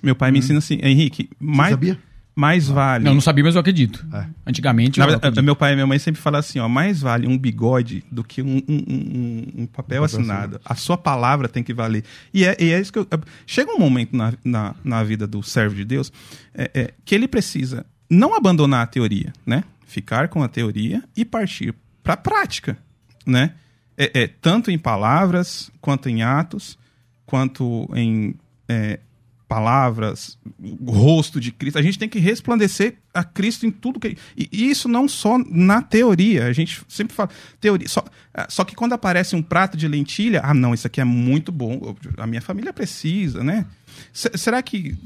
[0.01, 0.33] Meu pai hum.
[0.33, 1.99] me ensina assim, Henrique, mais, sabia?
[2.35, 3.05] mais vale.
[3.05, 4.05] Não, não sabia, mas eu acredito.
[4.11, 4.25] É.
[4.45, 4.99] Antigamente.
[4.99, 5.43] Na, acredito.
[5.43, 8.41] Meu pai e minha mãe sempre falam assim: ó, mais vale um bigode do que
[8.41, 10.59] um, um, um, um papel, assinado.
[10.65, 12.03] A sua palavra tem que valer.
[12.33, 13.07] E é, e é isso que eu.
[13.45, 16.11] Chega um momento na, na, na vida do servo de Deus
[16.53, 19.63] é, é, que ele precisa não abandonar a teoria, né?
[19.85, 22.77] Ficar com a teoria e partir para a prática,
[23.25, 23.53] né?
[23.97, 26.77] É, é, tanto em palavras, quanto em atos,
[27.25, 28.35] quanto em
[28.67, 28.99] é,
[29.47, 30.37] palavras,
[30.83, 31.77] rosto de Cristo.
[31.77, 34.17] A gente tem que resplandecer a Cristo em tudo que.
[34.35, 36.47] E isso não só na teoria.
[36.47, 37.29] A gente sempre fala
[37.61, 37.87] teoria.
[37.87, 38.03] Só,
[38.33, 41.51] é, só que quando aparece um prato de lentilha, ah, não, isso aqui é muito
[41.51, 41.95] bom.
[42.17, 43.65] A minha família precisa, né?
[44.11, 44.97] Será que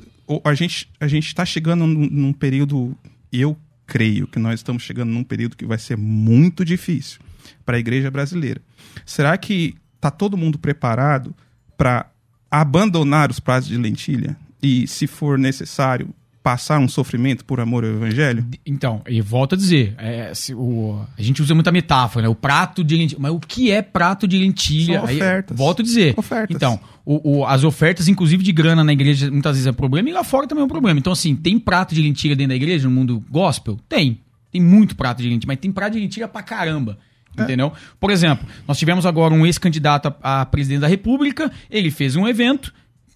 [0.44, 2.98] a gente a gente está chegando num, num período?
[3.32, 7.20] Eu creio que nós estamos chegando num período que vai ser muito difícil
[7.66, 8.62] para a igreja brasileira.
[9.06, 11.36] Será que está todo mundo preparado
[11.78, 12.10] para
[12.50, 16.14] abandonar os pratos de lentilha e, se for necessário,
[16.48, 18.48] passar um sofrimento por amor ao evangelho?
[18.66, 22.30] Então, e volto a dizer, é, se, o, a gente usa muita metáfora, né?
[22.30, 23.20] O prato de lentilha.
[23.20, 25.02] Mas o que é prato de lentilha?
[25.02, 25.52] São ofertas.
[25.52, 26.14] Aí, volto a dizer.
[26.16, 26.56] Ofertas.
[26.56, 30.14] Então, o, o, as ofertas, inclusive de grana na igreja, muitas vezes é problema, e
[30.14, 30.98] lá fora também é um problema.
[30.98, 33.78] Então, assim, tem prato de lentilha dentro da igreja, no mundo gospel?
[33.90, 34.22] Tem.
[34.50, 36.98] Tem muito prato de lentilha, mas tem prato de lentilha pra caramba.
[37.38, 37.44] É.
[37.44, 37.74] Entendeu?
[38.00, 42.26] Por exemplo, nós tivemos agora um ex-candidato a, a presidente da República, ele fez um
[42.26, 42.74] evento,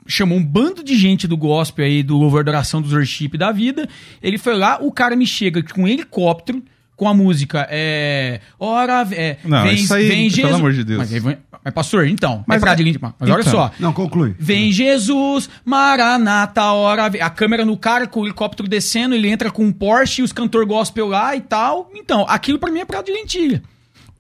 [0.08, 3.88] chamou um bando de gente do gospel aí, do louvor adoração, do worship da vida.
[4.22, 6.64] Ele foi lá, o cara me chega com um helicóptero,
[6.96, 8.42] com a música é.
[8.60, 10.46] Ora, é, não, vem, isso aí, vem Jesus.
[10.46, 11.10] Pelo amor de Deus.
[11.10, 12.44] Mas, mas pastor, então.
[12.46, 13.72] Mas, é de, mas então, olha só.
[13.80, 14.36] Não, conclui.
[14.38, 17.06] Vem Jesus, Maranata, hora.
[17.06, 20.32] A câmera no cara com o helicóptero descendo, ele entra com um Porsche e os
[20.32, 21.90] cantor gospel lá e tal.
[21.96, 23.64] Então, aquilo pra mim é prato de lentilha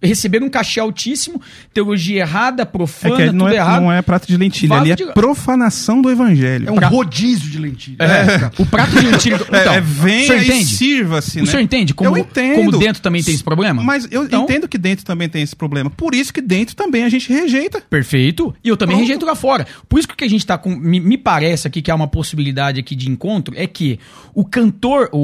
[0.01, 1.41] receber um cachê altíssimo,
[1.73, 3.81] teologia errada, profana, é que não é, errado.
[3.81, 5.05] Não é prato de lentilha, ali é de...
[5.13, 6.69] profanação do evangelho.
[6.69, 6.87] É um pra...
[6.87, 7.97] rodízio de lentilha.
[7.99, 8.51] É, é.
[8.57, 9.35] o prato de lentilha...
[9.35, 11.43] Então, é, venha e sirva-se, né?
[11.43, 12.55] O senhor entende como, eu entendo.
[12.55, 13.83] como dentro também tem esse problema?
[13.83, 14.43] Mas eu então...
[14.43, 15.89] entendo que dentro também tem esse problema.
[15.89, 17.81] Por isso que dentro também a gente rejeita.
[17.89, 18.53] Perfeito.
[18.63, 19.07] E eu também Pronto.
[19.07, 19.67] rejeito lá fora.
[19.87, 20.75] Por isso que o que a gente tá com...
[20.75, 23.99] Me, me, parece aqui que há uma possibilidade aqui de encontro é que
[24.33, 25.17] o cantor, o,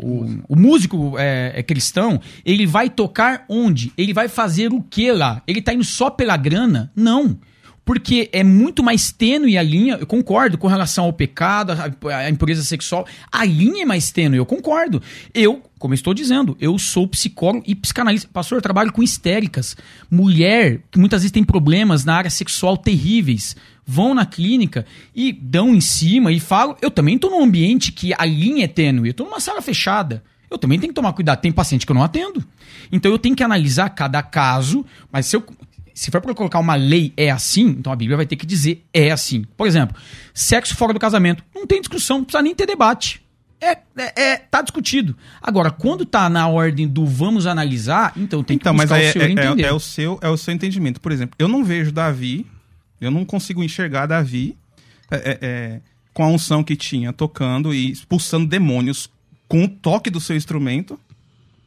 [0.00, 3.89] o, o músico é, é cristão, ele vai tocar onde?
[3.96, 5.42] Ele vai fazer o que lá?
[5.46, 6.90] Ele tá indo só pela grana?
[6.94, 7.38] Não.
[7.84, 12.62] Porque é muito mais tênue a linha, eu concordo, com relação ao pecado, à impureza
[12.62, 13.04] sexual.
[13.32, 15.02] A linha é mais tênue, eu concordo.
[15.34, 18.28] Eu, como eu estou dizendo, eu sou psicólogo e psicanalista.
[18.32, 19.76] Pastor, eu trabalho com histéricas.
[20.08, 23.56] Mulher que muitas vezes tem problemas na área sexual terríveis.
[23.84, 26.76] Vão na clínica e dão em cima e falam.
[26.80, 29.08] Eu também estou num ambiente que a linha é tênue.
[29.08, 30.22] Eu estou numa sala fechada.
[30.50, 31.40] Eu também tenho que tomar cuidado.
[31.40, 32.44] Tem paciente que eu não atendo.
[32.90, 35.44] Então eu tenho que analisar cada caso, mas se eu
[35.94, 38.84] se for para colocar uma lei é assim, então a Bíblia vai ter que dizer
[38.92, 39.44] é assim.
[39.56, 39.94] Por exemplo,
[40.32, 41.44] sexo fora do casamento.
[41.54, 43.22] Não tem discussão, não precisa nem ter debate.
[43.60, 45.14] É, é, é, tá discutido.
[45.42, 49.26] Agora, quando tá na ordem do vamos analisar, então tem que então, mas o senhor
[49.26, 49.64] é, entender.
[49.64, 51.00] É, é, o seu, é o seu entendimento.
[51.00, 52.46] Por exemplo, eu não vejo Davi,
[52.98, 54.56] eu não consigo enxergar Davi
[55.10, 55.80] é, é, é
[56.14, 59.10] com a unção que tinha tocando e expulsando demônios
[59.50, 60.98] com o toque do seu instrumento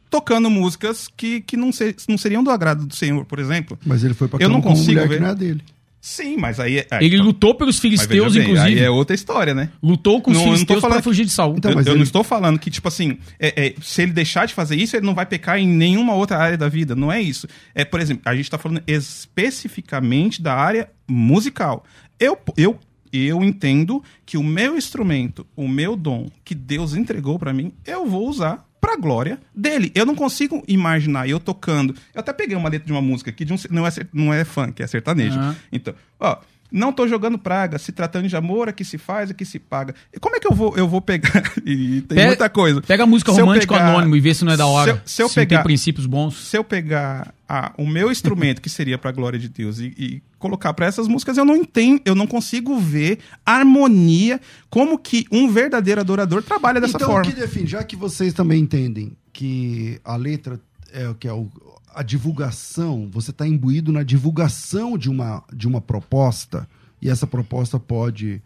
[0.08, 3.78] tocando músicas que, que não, ser, não seriam do agrado do Senhor, por exemplo.
[3.84, 5.08] Mas ele foi pra eu não consigo ver.
[5.08, 5.60] que não é dele.
[6.00, 6.78] Sim, mas aí.
[6.78, 8.78] É, ele então, lutou pelos filisteus, bem, inclusive.
[8.78, 9.70] Aí é outra história, né?
[9.82, 11.56] Lutou com os não, filisteus para fugir de Saul.
[11.58, 11.94] Então, eu, eu ele...
[11.96, 15.04] não estou falando que, tipo assim, é, é, se ele deixar de fazer isso, ele
[15.04, 16.94] não vai pecar em nenhuma outra área da vida.
[16.94, 17.48] Não é isso.
[17.74, 21.84] É, por exemplo, a gente está falando especificamente da área musical.
[22.20, 22.78] Eu, eu,
[23.16, 28.06] eu entendo que o meu instrumento, o meu dom que Deus entregou para mim, eu
[28.06, 29.90] vou usar pra glória dele.
[29.94, 31.94] Eu não consigo imaginar eu tocando.
[32.14, 34.44] Eu até peguei uma letra de uma música aqui, de um, não, é, não é
[34.44, 35.38] funk, é sertanejo.
[35.38, 35.54] Uhum.
[35.72, 36.36] Então, ó.
[36.74, 39.60] Não tô jogando praga, se tratando de amor, é que se faz, é que se
[39.60, 39.94] paga.
[40.12, 41.52] E como é que eu vou, eu vou pegar?
[41.64, 42.82] e tem pega, muita coisa.
[42.82, 44.94] Pega a música se romântico pegar, anônimo e vê se não é da hora.
[44.94, 46.36] Se eu, se eu se pegar tem princípios bons.
[46.36, 49.94] Se eu pegar a, o meu instrumento, que seria para a glória de Deus, e,
[49.96, 55.26] e colocar para essas músicas, eu não entendo, eu não consigo ver harmonia, como que
[55.30, 57.22] um verdadeiro adorador trabalha dessa então, forma.
[57.22, 60.58] Então, o que define, já que vocês também entendem que a letra
[60.92, 61.48] é o que é o,
[61.94, 66.68] a divulgação, você está imbuído na divulgação de uma, de uma proposta
[67.00, 68.42] e essa proposta pode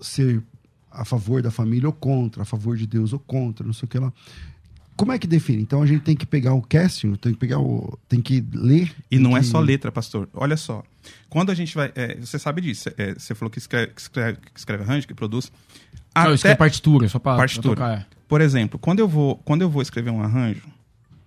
[0.00, 0.42] ser
[0.90, 3.88] a favor da família ou contra, a favor de Deus ou contra, não sei o
[3.88, 4.12] que lá.
[4.96, 5.62] Como é que define?
[5.62, 7.98] Então a gente tem que pegar o casting, tem que pegar o.
[8.08, 8.90] tem que ler.
[9.10, 9.46] E não é que...
[9.46, 10.26] é só letra, pastor.
[10.32, 10.82] Olha só.
[11.28, 11.92] Quando a gente vai.
[11.94, 12.88] É, você sabe disso.
[12.96, 15.52] É, você falou que escreve, que escreve, que escreve arranjo, que produz.
[16.14, 17.76] Não, isso é partitura, só para partitura.
[17.76, 18.06] Pra tocar, é.
[18.26, 20.62] Por exemplo, quando eu, vou, quando eu vou escrever um arranjo,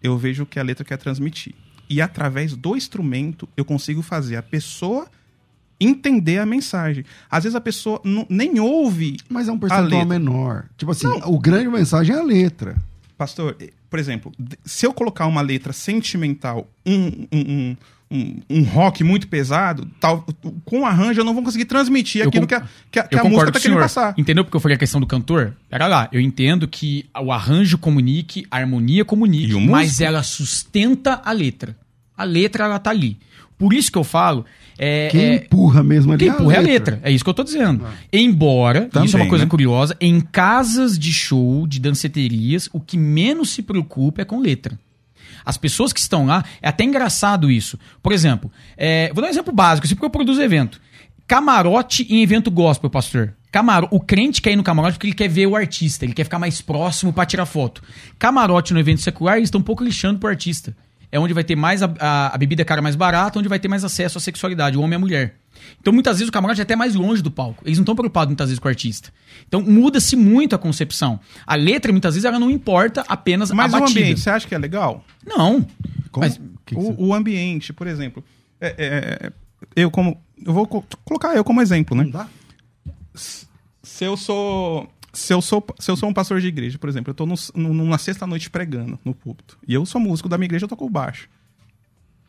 [0.02, 1.54] eu vejo o que a letra quer transmitir.
[1.90, 5.08] E através do instrumento, eu consigo fazer a pessoa
[5.80, 7.06] entender a mensagem.
[7.32, 9.18] Às vezes a pessoa não, nem ouve.
[9.30, 10.66] Mas é um percentual menor.
[10.78, 11.32] Tipo assim, não.
[11.32, 12.76] o grande mensagem é a letra.
[13.18, 13.58] Pastor,
[13.90, 14.32] por exemplo,
[14.64, 17.78] se eu colocar uma letra sentimental, um, um, um,
[18.50, 20.26] um rock muito pesado, tal,
[20.66, 23.50] com arranjo eu não vou conseguir transmitir aquilo que a, que a, que a música
[23.50, 24.16] está querendo passar.
[24.18, 25.54] Entendeu porque eu falei a questão do cantor?
[25.70, 31.32] Pera lá, eu entendo que o arranjo comunique, a harmonia comunique, mas ela sustenta a
[31.32, 31.76] letra.
[32.18, 33.18] A letra, ela tá ali.
[33.58, 34.46] Por isso que eu falo
[34.78, 36.96] é, quem é, empurra mesmo ali quem empurra é a letra.
[36.96, 37.10] letra.
[37.10, 37.86] É isso que eu tô dizendo.
[37.86, 37.94] Ah.
[38.12, 39.50] Embora, Também, isso é uma coisa né?
[39.50, 44.80] curiosa, em casas de show, de danceterias, o que menos se preocupa é com letra.
[45.50, 47.78] As pessoas que estão lá, é até engraçado isso.
[48.04, 50.80] Por exemplo, é, vou dar um exemplo básico, assim, porque eu produzo evento.
[51.28, 53.34] Camarote em evento gospel, pastor.
[53.52, 56.24] Camaro, o crente quer ir no camarote porque ele quer ver o artista, ele quer
[56.24, 57.82] ficar mais próximo para tirar foto.
[58.20, 60.76] Camarote no evento secular, eles estão um pouco lixando pro artista
[61.12, 63.68] é onde vai ter mais a, a, a, bebida cara mais barata, onde vai ter
[63.68, 65.36] mais acesso à sexualidade, o homem e a mulher.
[65.80, 67.64] Então, muitas vezes, o camarote é até mais longe do palco.
[67.66, 69.12] Eles não estão preocupados, muitas vezes, com o artista.
[69.48, 71.20] Então, muda-se muito a concepção.
[71.46, 73.82] A letra, muitas vezes, ela não importa apenas mas a batida.
[73.82, 75.04] Mas o ambiente, você acha que é legal?
[75.26, 75.66] Não.
[76.12, 76.26] Como?
[76.26, 78.24] Mas, que que o, o, ambiente, por exemplo...
[78.62, 79.32] É, é, é,
[79.76, 80.22] eu como...
[80.46, 82.04] Eu vou colocar eu como exemplo, né?
[82.04, 82.28] Não dá?
[83.14, 87.10] Se eu sou se eu sou, se eu sou um pastor de igreja, por exemplo,
[87.10, 90.70] eu estou numa sexta-noite pregando no púlpito, e eu sou músico da minha igreja, eu
[90.70, 91.28] toco baixo.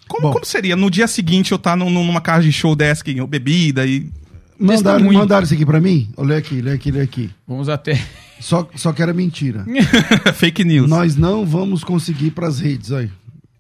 [0.09, 3.27] Como, como seria no dia seguinte eu estar tá numa casa de show desk, ou
[3.27, 4.11] bebida e.
[4.59, 6.11] Mandaram, mandaram isso aqui pra mim?
[6.17, 7.31] Olha aqui, olha aqui, olha aqui.
[7.47, 7.99] Vamos até.
[8.41, 9.65] Só, só que era mentira.
[10.35, 10.89] Fake news.
[10.89, 13.11] Nós não vamos conseguir pras redes, olha.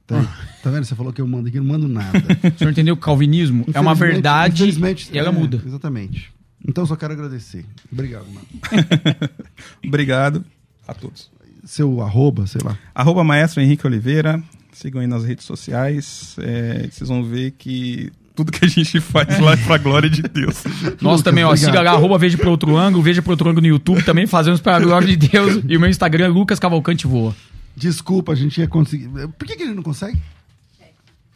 [0.07, 0.23] Tá,
[0.62, 0.85] tá, vendo?
[0.85, 2.21] Você falou que eu mando aqui, não mando nada.
[2.55, 4.68] O senhor entendeu que o calvinismo é uma verdade
[5.12, 5.62] e ela é, muda.
[5.64, 6.33] Exatamente.
[6.67, 7.65] Então só quero agradecer.
[7.91, 8.47] Obrigado, mano.
[9.85, 10.45] Obrigado
[10.87, 11.31] a todos.
[11.65, 12.77] Seu arroba, sei lá.
[12.95, 14.43] Arroba Maestro Henrique Oliveira.
[14.73, 16.37] Sigam aí nas redes sociais.
[16.39, 20.23] É, vocês vão ver que tudo que a gente faz lá é pra glória de
[20.23, 20.63] Deus.
[21.01, 23.69] Nós também, ó, siga lá, arroba Veja Pro Outro Ângulo, Veja Pro Outro Ângulo no
[23.69, 25.63] YouTube, também fazemos pra glória de Deus.
[25.69, 27.35] E o meu Instagram é Lucas Cavalcante Voa.
[27.77, 29.09] Desculpa, a gente ia conseguir.
[29.09, 30.19] Por que, que ele não consegue?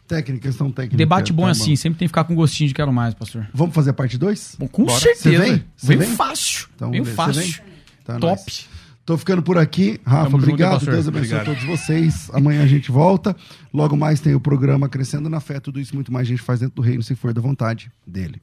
[0.07, 0.97] Técnica, questão técnica.
[0.97, 3.47] Debate bom tá assim, sempre tem que ficar com gostinho de quero mais, pastor.
[3.53, 4.57] Vamos fazer a parte 2?
[4.71, 4.99] Com Bora.
[4.99, 5.29] certeza.
[5.29, 5.65] Você vem?
[5.75, 6.67] Você vem, fácil.
[6.75, 7.41] Então, vem fácil.
[7.41, 7.55] Vem?
[8.03, 8.43] Tá Top.
[8.45, 8.65] Nice.
[9.05, 9.99] Tô ficando por aqui.
[10.03, 10.79] Rafa, Tamo obrigado.
[10.79, 11.41] Junto, Deus abençoe obrigado.
[11.41, 12.29] a todos vocês.
[12.33, 13.35] Amanhã a gente volta.
[13.71, 15.59] Logo mais tem o programa Crescendo na Fé.
[15.59, 18.33] Tudo isso muito mais a gente faz dentro do reino, se for da vontade dele.